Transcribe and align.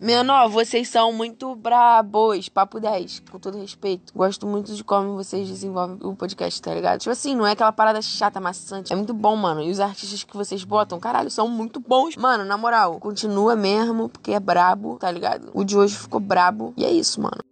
Menor, 0.00 0.48
vocês 0.48 0.86
são 0.86 1.12
muito 1.12 1.56
brabos. 1.56 2.48
Papo 2.48 2.78
10, 2.78 3.24
com 3.32 3.36
todo 3.36 3.58
respeito. 3.58 4.12
Gosto 4.14 4.46
muito 4.46 4.72
de 4.72 4.84
como 4.84 5.16
vocês 5.16 5.48
desenvolvem 5.48 5.98
o 6.02 6.14
podcast, 6.14 6.62
tá 6.62 6.72
ligado? 6.72 7.00
Tipo 7.00 7.10
assim, 7.10 7.34
não 7.34 7.44
é 7.44 7.50
aquela 7.50 7.72
parada 7.72 8.00
chata, 8.00 8.38
maçante. 8.38 8.92
É 8.92 8.96
muito 8.96 9.12
bom, 9.12 9.34
mano. 9.34 9.60
E 9.60 9.72
os 9.72 9.80
artistas 9.80 10.22
que 10.22 10.36
vocês 10.36 10.62
botam, 10.62 11.00
caralho, 11.00 11.32
são 11.32 11.48
muito 11.48 11.80
bons. 11.80 12.14
Mano, 12.14 12.44
na 12.44 12.56
moral, 12.56 13.00
continua 13.00 13.56
mesmo, 13.56 14.08
porque 14.08 14.30
é 14.30 14.38
brabo, 14.38 14.98
tá 14.98 15.10
ligado? 15.10 15.50
O 15.52 15.64
de 15.64 15.76
hoje 15.76 15.96
ficou 15.96 16.20
brabo. 16.20 16.72
E 16.76 16.84
é 16.84 16.92
isso, 16.92 17.20
mano. 17.20 17.42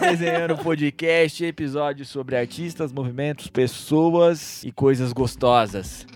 Desenhando 0.00 0.56
Podcast, 0.64 1.44
episódio 1.44 2.06
sobre 2.06 2.38
artistas, 2.38 2.90
movimentos, 2.90 3.48
pessoas 3.48 4.64
e 4.64 4.72
coisas 4.72 5.12
gostosas. 5.12 6.06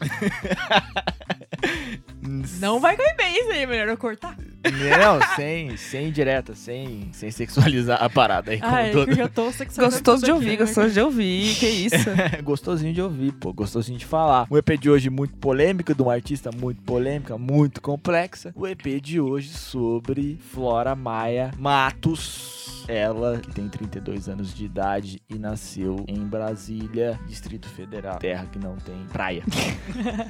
Não 2.60 2.80
vai 2.80 2.96
cair 2.96 3.14
bem 3.16 3.40
isso 3.40 3.50
aí, 3.50 3.66
melhor 3.66 3.88
eu 3.88 3.96
cortar. 3.96 4.36
Não, 4.64 5.36
sem, 5.36 5.76
sem 5.76 6.10
direta, 6.10 6.54
sem, 6.54 7.10
sem 7.12 7.30
sexualizar 7.30 8.02
a 8.02 8.08
parada 8.08 8.50
aí. 8.50 8.58
Ai, 8.62 8.90
todo... 8.92 9.10
eu 9.10 9.16
já 9.16 9.28
tô 9.28 9.52
sexualizando 9.52 9.90
Gostoso 9.90 10.24
de 10.24 10.30
aqui, 10.30 10.32
ouvir, 10.32 10.50
né? 10.50 10.56
gostoso 10.56 10.90
de 10.90 11.00
ouvir, 11.00 11.54
que 11.56 11.66
isso. 11.66 12.10
gostosinho 12.42 12.94
de 12.94 13.02
ouvir, 13.02 13.32
pô, 13.32 13.52
gostosinho 13.52 13.98
de 13.98 14.06
falar. 14.06 14.46
O 14.48 14.56
EP 14.56 14.70
de 14.78 14.88
hoje 14.88 15.10
muito 15.10 15.36
polêmico, 15.36 15.94
de 15.94 16.00
uma 16.00 16.14
artista 16.14 16.50
muito 16.54 16.80
polêmica, 16.82 17.36
muito 17.36 17.82
complexa. 17.82 18.52
O 18.54 18.66
EP 18.66 19.00
de 19.02 19.20
hoje 19.20 19.50
sobre 19.50 20.38
Flora 20.52 20.94
Maia 20.94 21.50
Matos. 21.58 22.84
Ela, 22.86 23.38
que 23.38 23.50
tem 23.50 23.66
32 23.68 24.28
anos 24.28 24.54
de 24.54 24.66
idade 24.66 25.20
e 25.28 25.38
nasceu 25.38 26.04
em 26.06 26.18
Brasília, 26.18 27.18
Distrito 27.26 27.66
Federal. 27.68 28.18
Terra 28.18 28.46
que 28.50 28.58
não 28.58 28.76
tem 28.76 29.06
praia. 29.12 29.42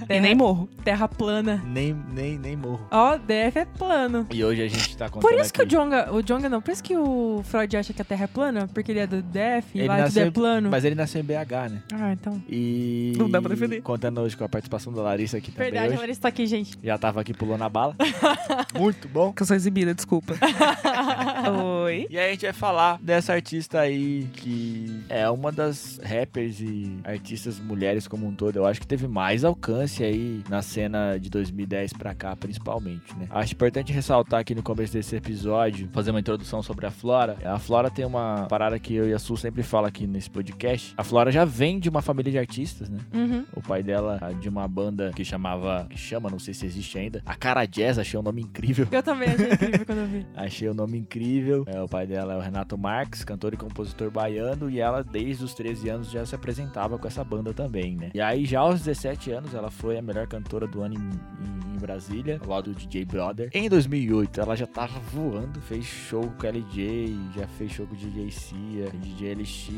E 0.09 0.21
nem 0.21 0.35
morro. 0.35 0.69
Terra 0.85 1.09
plana. 1.09 1.63
nem, 1.65 1.84
nem, 1.93 2.39
nem 2.39 2.57
morro. 2.57 2.87
Ó, 2.91 3.17
DF 3.17 3.59
é 3.59 3.65
plano. 3.65 4.27
E 4.31 4.45
hoje 4.45 4.63
a 4.63 4.69
gente 4.69 4.97
tá 4.97 5.09
contando 5.09 5.31
Por 5.31 5.39
isso 5.41 5.53
que 5.53 5.63
o 5.63 5.67
Jonga, 5.67 6.13
o 6.15 6.23
Jonga 6.23 6.49
não, 6.49 6.61
por 6.63 6.71
isso 6.71 6.83
que 6.83 6.97
o 6.97 7.43
Freud 7.45 7.77
acha 7.77 7.93
que 7.93 8.01
a 8.01 8.05
Terra 8.05 8.25
é 8.25 8.27
plana, 8.29 8.69
porque 8.73 8.93
ele 8.93 9.01
é 9.01 9.07
do 9.07 9.21
DF 9.23 9.67
e 9.75 9.81
Ele 9.81 9.89
lá 9.89 9.95
tudo 9.97 10.05
nasceu- 10.05 10.27
é 10.27 10.31
plano. 10.31 10.71
Mas 10.71 10.85
ele 10.85 10.95
nasceu 10.95 11.21
em 11.21 11.25
BH, 11.25 11.71
né? 11.71 11.83
Ah, 11.93 12.13
então. 12.13 12.43
E. 12.49 13.13
Não 13.17 13.29
dá 13.29 13.41
pra 13.43 13.51
defender. 13.51 13.83
Contando 13.83 14.21
hoje 14.21 14.37
com 14.37 14.45
a 14.45 14.49
participação 14.49 14.93
da 14.93 15.03
Larissa 15.03 15.37
aqui 15.39 15.51
também. 15.51 15.71
Verdade, 15.71 15.87
a 15.87 15.91
hoje. 15.91 16.01
Larissa 16.01 16.21
tá 16.23 16.29
aqui, 16.29 16.47
gente. 16.47 16.79
Já 16.83 16.97
tava 16.97 17.21
aqui 17.21 17.35
pulando 17.35 17.63
a 17.63 17.69
bala. 17.69 17.97
Muito 18.79 19.09
bom. 19.09 19.33
Que 19.33 19.43
eu 19.43 19.47
sou 19.47 19.57
exibida, 19.57 19.95
desculpa. 19.95 20.35
Oi. 21.85 22.07
E 22.09 22.19
aí 22.19 22.29
a 22.29 22.31
gente 22.33 22.47
vai 22.47 22.53
falar 22.55 22.99
dessa 23.03 23.35
artista 23.35 23.81
aí 23.81 24.27
que 24.33 25.05
é 25.11 25.29
uma 25.29 25.53
das 25.53 26.01
rappers 26.03 26.59
e 26.61 26.99
artistas 27.05 27.61
mulheres 27.61 28.09
como 28.09 28.27
um 28.27 28.35
todo. 28.35 28.57
Eu 28.57 28.65
acho 28.65 28.81
que 28.81 28.87
teve 28.87 29.07
mais 29.07 29.45
alcance 29.45 30.03
aí 30.03 30.43
na 30.49 30.63
cena 30.63 31.19
de 31.19 31.29
2010 31.29 31.93
pra 31.93 32.15
cá, 32.15 32.35
principalmente, 32.35 33.15
né? 33.19 33.27
Acho 33.29 33.53
importante 33.53 33.93
ressaltar 33.93 34.41
aqui 34.41 34.55
no 34.55 34.63
começo 34.63 34.95
desse 34.95 35.15
episódio, 35.15 35.91
fazer 35.93 36.11
uma 36.11 36.21
introdução 36.21 36.63
sobre 36.63 36.87
a 36.87 36.91
Flora. 36.91 37.37
A 37.45 37.59
Flora 37.59 37.91
tem 37.91 38.07
uma 38.07 38.47
parada 38.49 38.79
que 38.79 38.95
eu 38.95 39.07
e 39.07 39.13
a 39.13 39.19
Su 39.19 39.37
sempre 39.37 39.63
fala 39.63 39.89
aqui 39.89 40.07
nesse 40.07 40.31
podcast. 40.31 40.95
A 40.97 41.05
Flora 41.05 41.31
já 41.31 41.45
vem 41.45 41.79
de 41.79 41.91
uma 41.91 42.01
família 42.01 42.33
de 42.33 42.39
artistas, 42.39 42.89
né? 42.89 42.99
Uhum. 43.13 43.45
O 43.55 43.61
pai 43.61 43.83
dela 43.83 44.19
ah, 44.23 44.33
de 44.33 44.49
uma 44.49 44.67
banda 44.67 45.13
que 45.15 45.23
chamava, 45.25 45.87
que 45.91 45.99
chama, 45.99 46.31
não 46.31 46.39
sei 46.39 46.55
se 46.55 46.65
existe 46.65 46.99
ainda, 46.99 47.23
a 47.27 47.35
Cara 47.35 47.67
Jazz, 47.67 47.99
achei 47.99 48.19
um 48.19 48.23
nome 48.23 48.41
incrível. 48.41 48.89
Eu 48.91 49.03
também 49.03 49.29
achei 49.29 49.53
incrível 49.53 49.85
quando 49.85 49.99
eu 49.99 50.07
vi. 50.07 50.27
Achei 50.35 50.69
o 50.69 50.75
nome 50.75 50.99
incrível. 50.99 51.65
É, 51.75 51.83
o 51.83 51.89
pai 51.89 52.07
dela 52.07 52.35
é 52.35 52.37
o 52.37 52.41
Renato 52.41 52.79
Marques, 52.79 53.25
cantor 53.25 53.53
e 53.55 53.57
compositor 53.57 54.11
baiano, 54.11 54.71
e 54.71 54.81
ela 54.81 55.03
desde 55.03 55.45
os 55.45 55.55
13 55.55 55.89
anos 55.89 56.11
já 56.11 56.25
se 56.25 56.35
apresentava 56.35 56.99
com 56.99 57.07
essa 57.09 57.25
banda 57.25 57.53
também, 57.53 57.97
né? 57.97 58.11
E 58.15 58.21
aí 58.21 58.45
já 58.45 58.61
aos 58.61 58.81
17 58.83 59.31
anos 59.33 59.55
ela 59.55 59.71
foi 59.71 59.99
a 59.99 60.03
melhor 60.03 60.27
cantora 60.27 60.67
do 60.67 60.83
ano 60.83 60.95
em, 60.95 60.99
em- 60.99 61.75
em 61.75 61.79
Brasília, 61.79 62.41
ao 62.43 62.49
lado 62.51 62.71
do 62.73 62.77
DJ 62.77 63.05
Brother. 63.05 63.51
Em 63.53 63.69
2008 63.69 64.41
ela 64.41 64.57
já 64.57 64.67
tava 64.67 64.99
voando, 65.13 65.61
fez 65.61 65.85
show 65.85 66.23
com 66.39 66.47
o 66.47 66.51
LJ, 66.51 67.15
já 67.37 67.47
fez 67.47 67.73
show 67.73 67.87
com 67.87 67.95
o 67.95 67.97
DJ 67.97 68.31
Cia, 68.31 68.91
DJ 68.95 69.35
LX, 69.35 69.69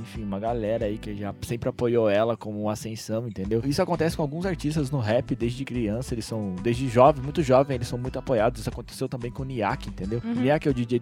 enfim, 0.00 0.22
uma 0.24 0.38
galera 0.38 0.86
aí 0.86 0.98
que 0.98 1.14
já 1.14 1.34
sempre 1.42 1.68
apoiou 1.68 2.08
ela 2.08 2.36
como 2.36 2.60
uma 2.62 2.72
ascensão, 2.72 3.26
entendeu? 3.28 3.62
Isso 3.64 3.80
acontece 3.80 4.16
com 4.16 4.22
alguns 4.22 4.44
artistas 4.46 4.90
no 4.90 4.98
rap 4.98 5.34
desde 5.34 5.64
criança, 5.64 6.14
eles 6.14 6.24
são 6.24 6.54
desde 6.62 6.88
jovem, 6.88 7.22
muito 7.22 7.42
jovem, 7.42 7.76
eles 7.76 7.88
são 7.88 7.98
muito 7.98 8.18
apoiados. 8.18 8.60
Isso 8.60 8.68
aconteceu 8.68 9.08
também 9.08 9.30
com 9.30 9.42
o 9.42 9.46
Niak, 9.46 9.88
entendeu? 9.88 10.20
Uhum. 10.24 10.34
Niak 10.34 10.66
é 10.68 10.70
o 10.70 10.74
DJ 10.74 10.98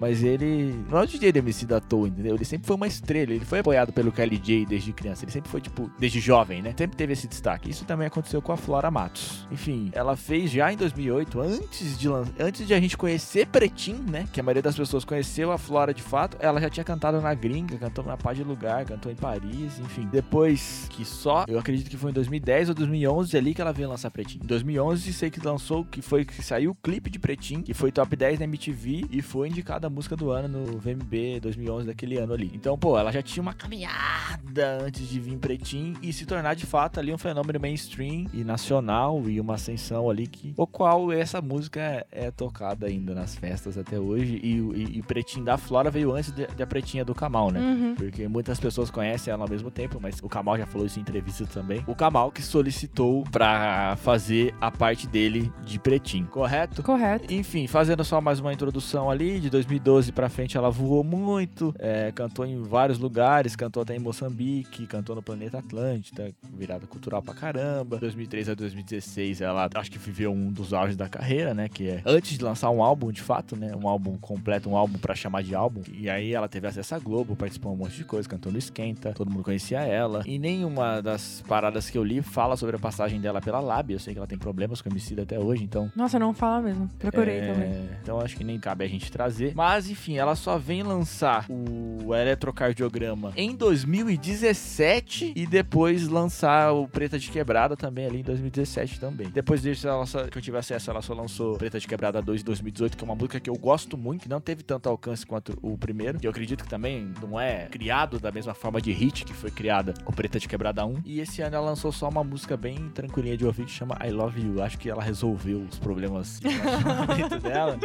Mas 0.00 0.22
ele 0.22 0.74
não 0.88 0.98
é 0.98 1.02
o 1.02 1.06
DJ 1.06 1.32
Demicida 1.32 1.76
à 1.76 1.80
toa, 1.80 2.08
entendeu? 2.08 2.34
Ele 2.34 2.44
sempre 2.44 2.66
foi 2.66 2.76
uma 2.76 2.86
estrela, 2.86 3.32
ele 3.32 3.44
foi 3.44 3.60
apoiado 3.60 3.92
pelo 3.92 4.12
KLJ 4.12 4.66
desde 4.66 4.92
criança, 4.92 5.24
ele 5.24 5.32
sempre 5.32 5.50
foi 5.50 5.60
tipo 5.60 5.90
desde 5.98 6.20
jovem, 6.20 6.62
né? 6.62 6.74
Sempre 6.76 6.96
teve 6.96 7.12
esse 7.12 7.26
destaque. 7.26 7.70
Isso 7.70 7.84
também 7.84 8.06
aconteceu 8.06 8.40
com 8.40 8.52
a 8.52 8.56
Flora 8.56 8.90
Matos. 8.90 9.46
Enfim, 9.50 9.90
ela 9.94 10.16
fez 10.16 10.50
já 10.50 10.72
em 10.72 10.76
2008, 10.76 11.40
antes 11.40 11.98
de 11.98 12.08
antes 12.38 12.66
de 12.66 12.74
a 12.74 12.80
gente 12.80 12.96
conhecer 12.96 13.46
Pretim, 13.46 13.94
né? 14.08 14.26
Que 14.32 14.40
a 14.40 14.42
maioria 14.42 14.62
das 14.62 14.76
pessoas 14.76 15.04
conheceu 15.04 15.50
a 15.52 15.58
Flora 15.58 15.94
de 15.94 16.02
fato, 16.02 16.36
ela 16.40 16.60
já 16.60 16.68
tinha 16.68 16.84
cantado 16.84 17.20
na 17.20 17.34
gringa, 17.34 17.76
cantou 17.78 18.04
na 18.04 18.16
Paz 18.16 18.36
de 18.36 18.44
Lugar, 18.44 18.84
cantou 18.84 19.10
em 19.10 19.16
Paris, 19.16 19.78
enfim. 19.78 20.08
Depois 20.10 20.86
que 20.90 21.04
só, 21.04 21.44
eu 21.48 21.58
acredito 21.58 21.88
que 21.88 21.96
foi 21.96 22.10
em 22.10 22.14
2010 22.14 22.70
ou 22.70 22.74
2011 22.74 23.36
ali 23.36 23.54
que 23.54 23.60
ela 23.60 23.72
veio 23.72 23.88
lançar 23.88 24.10
Pretim. 24.10 24.40
Em 24.42 24.46
2011 24.46 25.12
sei 25.12 25.30
que 25.30 25.44
lançou, 25.44 25.84
que 25.84 26.02
foi 26.02 26.24
que 26.24 26.42
saiu 26.42 26.72
o 26.72 26.74
clipe 26.74 27.10
de 27.10 27.18
Pretim, 27.18 27.62
que 27.62 27.74
foi 27.74 27.92
top 27.92 28.14
10 28.14 28.38
na 28.38 28.44
MTV 28.44 29.06
e 29.10 29.22
foi 29.22 29.48
indicada 29.72 29.86
a 29.86 29.90
música 29.90 30.14
do 30.16 30.30
ano 30.30 30.48
no 30.48 30.78
VMB 30.78 31.40
2011 31.40 31.86
daquele 31.86 32.18
ano 32.18 32.34
ali. 32.34 32.50
Então, 32.54 32.76
pô, 32.76 32.98
ela 32.98 33.10
já 33.10 33.22
tinha 33.22 33.42
uma 33.42 33.54
caminhada 33.54 34.78
antes 34.82 35.08
de 35.08 35.18
vir 35.18 35.38
Pretim 35.38 35.94
e 36.02 36.12
se 36.12 36.26
tornar 36.26 36.54
de 36.54 36.66
fato 36.66 37.00
ali 37.00 37.12
um 37.12 37.18
fenômeno 37.18 37.58
mainstream 37.58 38.26
e 38.32 38.44
nacional 38.44 39.22
e 39.28 39.40
uma 39.40 39.54
ascensão 39.54 40.10
ali 40.10 40.26
que 40.26 40.52
o 40.56 40.66
qual 40.66 41.10
essa 41.10 41.40
música 41.40 42.06
é, 42.12 42.30
tocada 42.30 42.86
ainda 42.86 43.14
nas 43.14 43.34
festas 43.34 43.78
até 43.78 43.98
hoje 43.98 44.38
e, 44.42 44.60
o- 44.60 44.76
e, 44.76 44.98
e 44.98 45.02
Pretim 45.02 45.42
da 45.42 45.56
Flora 45.56 45.90
veio 45.90 46.12
antes 46.12 46.30
da 46.32 46.66
Pretinha 46.66 47.04
do 47.04 47.14
Kamal, 47.14 47.50
né? 47.50 47.60
Uhum. 47.60 47.94
Porque 47.94 48.28
muitas 48.28 48.60
pessoas 48.60 48.90
conhecem 48.90 49.32
ela 49.32 49.44
ao 49.44 49.48
mesmo 49.50 49.70
tempo, 49.70 49.98
mas 50.00 50.18
o 50.22 50.28
Kamal 50.28 50.58
já 50.58 50.66
falou 50.66 50.86
isso 50.86 50.98
em 50.98 51.02
entrevista 51.02 51.46
também. 51.46 51.82
O 51.86 51.94
Kamal 51.94 52.30
que 52.30 52.42
solicitou 52.42 53.24
pra 53.30 53.96
fazer 53.96 54.54
a 54.60 54.70
parte 54.70 55.06
dele 55.06 55.50
de 55.64 55.78
Pretim, 55.78 56.24
correto? 56.24 56.82
Correto. 56.82 57.32
Enfim, 57.32 57.66
fazendo 57.66 58.04
só 58.04 58.20
mais 58.20 58.38
uma 58.40 58.52
introdução 58.52 59.10
ali, 59.10 59.40
de 59.40 59.48
2012 59.62 60.12
pra 60.12 60.28
frente 60.28 60.56
ela 60.56 60.70
voou 60.70 61.04
muito, 61.04 61.74
é, 61.78 62.10
cantou 62.12 62.44
em 62.44 62.60
vários 62.62 62.98
lugares, 62.98 63.54
cantou 63.54 63.82
até 63.82 63.94
em 63.94 63.98
Moçambique, 63.98 64.86
cantou 64.86 65.14
no 65.14 65.22
Planeta 65.22 65.58
Atlântida, 65.58 66.32
virada 66.52 66.86
cultural 66.86 67.22
pra 67.22 67.32
caramba. 67.32 67.98
2003 67.98 68.48
a 68.48 68.54
2016 68.54 69.40
ela 69.40 69.68
acho 69.74 69.90
que 69.90 69.98
viveu 69.98 70.32
um 70.32 70.50
dos 70.50 70.72
auges 70.72 70.96
da 70.96 71.08
carreira, 71.08 71.54
né, 71.54 71.68
que 71.68 71.88
é 71.88 72.02
antes 72.04 72.36
de 72.36 72.44
lançar 72.44 72.70
um 72.70 72.82
álbum 72.82 73.12
de 73.12 73.22
fato, 73.22 73.54
né, 73.54 73.72
um 73.74 73.88
álbum 73.88 74.16
completo, 74.18 74.68
um 74.68 74.76
álbum 74.76 74.98
pra 74.98 75.14
chamar 75.14 75.42
de 75.42 75.54
álbum. 75.54 75.82
E 75.92 76.10
aí 76.10 76.32
ela 76.32 76.48
teve 76.48 76.66
acesso 76.66 76.94
à 76.94 76.98
Globo, 76.98 77.36
participou 77.36 77.72
de 77.72 77.80
um 77.80 77.84
monte 77.84 77.96
de 77.96 78.04
coisa, 78.04 78.28
cantou 78.28 78.50
no 78.50 78.58
Esquenta, 78.58 79.12
todo 79.12 79.30
mundo 79.30 79.44
conhecia 79.44 79.80
ela. 79.80 80.22
E 80.26 80.38
nenhuma 80.38 81.00
das 81.00 81.42
paradas 81.46 81.88
que 81.88 81.96
eu 81.96 82.02
li 82.02 82.20
fala 82.20 82.56
sobre 82.56 82.76
a 82.76 82.78
passagem 82.78 83.20
dela 83.20 83.40
pela 83.40 83.60
Lab, 83.60 83.92
eu 83.92 83.98
sei 83.98 84.12
que 84.12 84.18
ela 84.18 84.26
tem 84.26 84.38
problemas 84.38 84.82
com 84.82 84.88
o 84.88 84.92
Emicida 84.92 85.22
até 85.22 85.38
hoje, 85.38 85.62
então 85.62 85.90
Nossa, 85.94 86.18
não 86.18 86.34
fala 86.34 86.62
mesmo. 86.62 86.90
Procurei 86.98 87.38
é, 87.38 87.52
também. 87.52 87.88
Então 88.02 88.20
acho 88.20 88.36
que 88.36 88.44
nem 88.44 88.58
cabe 88.58 88.84
a 88.84 88.88
gente 88.88 89.10
trazer. 89.10 89.51
Mas 89.54 89.88
enfim, 89.90 90.16
ela 90.16 90.34
só 90.34 90.58
vem 90.58 90.82
lançar 90.82 91.46
o 91.48 92.14
eletrocardiograma 92.14 93.32
em 93.36 93.54
2017 93.54 95.32
e 95.34 95.46
depois 95.46 96.08
lançar 96.08 96.72
o 96.72 96.86
Preta 96.88 97.18
de 97.18 97.30
Quebrada 97.30 97.76
também 97.76 98.06
ali 98.06 98.20
em 98.20 98.22
2017 98.22 99.00
também. 99.00 99.28
Depois 99.30 99.62
disso, 99.62 99.86
ela 99.88 100.06
só- 100.06 100.24
que 100.26 100.38
eu 100.38 100.42
tive 100.42 100.56
acesso, 100.58 100.90
ela 100.90 101.02
só 101.02 101.14
lançou 101.14 101.56
Preta 101.56 101.78
de 101.78 101.86
Quebrada 101.86 102.20
2 102.22 102.40
em 102.40 102.44
2018, 102.44 102.96
que 102.96 103.04
é 103.04 103.06
uma 103.06 103.14
música 103.14 103.40
que 103.40 103.50
eu 103.50 103.54
gosto 103.54 103.96
muito, 103.96 104.22
que 104.22 104.28
não 104.28 104.40
teve 104.40 104.62
tanto 104.62 104.88
alcance 104.88 105.24
quanto 105.26 105.58
o 105.62 105.76
primeiro. 105.76 106.18
Que 106.18 106.26
eu 106.26 106.30
acredito 106.30 106.64
que 106.64 106.70
também 106.70 107.12
não 107.20 107.38
é 107.38 107.66
criado 107.66 108.18
da 108.18 108.30
mesma 108.30 108.54
forma 108.54 108.80
de 108.80 108.92
hit 108.92 109.24
que 109.24 109.32
foi 109.32 109.50
criada 109.50 109.94
o 110.06 110.12
Preta 110.12 110.38
de 110.38 110.48
Quebrada 110.48 110.84
1. 110.84 111.02
E 111.04 111.20
esse 111.20 111.42
ano 111.42 111.56
ela 111.56 111.66
lançou 111.66 111.92
só 111.92 112.08
uma 112.08 112.24
música 112.24 112.56
bem 112.56 112.90
tranquilinha 112.94 113.36
de 113.36 113.44
ouvir 113.44 113.64
que 113.66 113.70
chama 113.72 113.98
I 114.04 114.10
Love 114.10 114.40
You. 114.40 114.62
Acho 114.62 114.78
que 114.78 114.88
ela 114.90 115.02
resolveu 115.02 115.60
os 115.70 115.78
problemas 115.78 116.40
dela. 117.42 117.78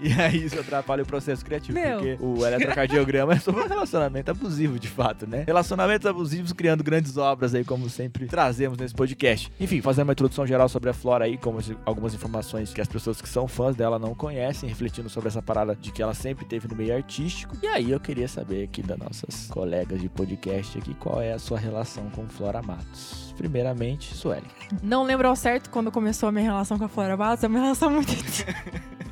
E 0.00 0.12
aí 0.12 0.44
isso 0.44 0.58
atrapalha 0.58 1.02
o 1.02 1.06
processo 1.10 1.44
criativo. 1.44 1.78
Meu. 1.78 1.98
Porque 1.98 2.18
o 2.20 2.46
eletrocardiograma 2.46 3.34
é 3.34 3.38
sobre 3.38 3.62
um 3.62 3.66
relacionamento 3.66 4.30
abusivo, 4.30 4.78
de 4.78 4.88
fato, 4.88 5.26
né? 5.26 5.42
Relacionamentos 5.46 6.06
abusivos 6.06 6.52
criando 6.52 6.84
grandes 6.84 7.16
obras 7.16 7.54
aí, 7.54 7.64
como 7.64 7.90
sempre 7.90 8.26
trazemos 8.26 8.78
nesse 8.78 8.94
podcast. 8.94 9.52
Enfim, 9.58 9.80
fazendo 9.82 10.06
uma 10.06 10.12
introdução 10.12 10.46
geral 10.46 10.68
sobre 10.68 10.90
a 10.90 10.92
Flora 10.92 11.24
aí, 11.24 11.36
como 11.36 11.58
algumas 11.84 12.14
informações 12.14 12.72
que 12.72 12.80
as 12.80 12.88
pessoas 12.88 13.20
que 13.20 13.28
são 13.28 13.48
fãs 13.48 13.74
dela 13.74 13.98
não 13.98 14.14
conhecem, 14.14 14.68
refletindo 14.68 15.10
sobre 15.10 15.28
essa 15.28 15.42
parada 15.42 15.74
de 15.74 15.90
que 15.90 16.00
ela 16.00 16.14
sempre 16.14 16.44
teve 16.44 16.68
no 16.68 16.76
meio 16.76 16.94
artístico. 16.94 17.56
E 17.60 17.66
aí 17.66 17.90
eu 17.90 17.98
queria 17.98 18.28
saber 18.28 18.64
aqui 18.64 18.82
das 18.82 18.98
nossas 18.98 19.48
colegas 19.48 20.00
de 20.00 20.08
podcast 20.08 20.78
aqui, 20.78 20.94
qual 20.94 21.20
é 21.20 21.32
a 21.32 21.38
sua 21.38 21.58
relação 21.58 22.08
com 22.10 22.28
Flora 22.28 22.62
Matos. 22.62 23.34
Primeiramente, 23.36 24.14
Sueli. 24.14 24.46
Não 24.82 25.02
lembro 25.02 25.26
ao 25.26 25.34
certo 25.34 25.70
quando 25.70 25.90
começou 25.90 26.28
a 26.28 26.32
minha 26.32 26.44
relação 26.44 26.78
com 26.78 26.84
a 26.84 26.88
Flora 26.88 27.16
Matos, 27.16 27.42
é 27.42 27.48
uma 27.48 27.58
relação 27.58 27.90
muito. 27.90 28.12